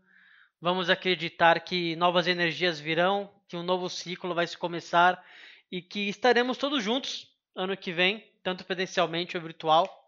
[0.58, 5.22] Vamos acreditar que novas energias virão, que um novo ciclo vai se começar
[5.70, 10.07] e que estaremos todos juntos ano que vem, tanto presencialmente ou virtual.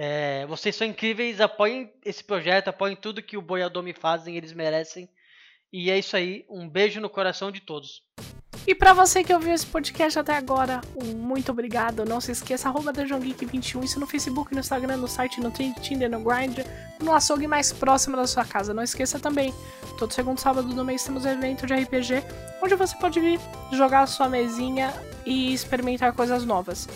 [0.00, 5.08] É, vocês são incríveis, apoiem esse projeto, apoiem tudo que o Boiadome fazem, eles merecem.
[5.72, 8.04] E é isso aí, um beijo no coração de todos.
[8.64, 12.04] E para você que ouviu esse podcast até agora, um muito obrigado.
[12.04, 16.20] Não se esqueça, arroba DungeonGeek21, isso no Facebook, no Instagram, no site, no Tinder, no
[16.20, 16.64] Grindr,
[17.02, 18.72] no açougue mais próximo da sua casa.
[18.72, 19.52] Não esqueça também,
[19.98, 22.22] todo segundo sábado do mês temos um evento de RPG,
[22.62, 23.40] onde você pode vir
[23.72, 24.92] jogar a sua mesinha
[25.26, 26.86] e experimentar coisas novas.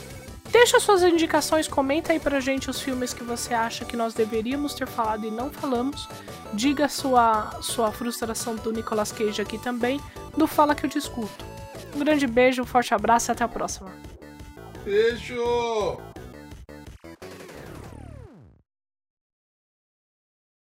[0.53, 4.75] Deixa suas indicações, comenta aí pra gente os filmes que você acha que nós deveríamos
[4.75, 6.07] ter falado e não falamos.
[6.53, 9.99] Diga sua, sua frustração do Nicolas Cage aqui também,
[10.37, 11.43] do Fala Que Eu Discuto.
[11.97, 13.91] Um grande beijo, um forte abraço e até a próxima.
[14.85, 16.12] Beijo!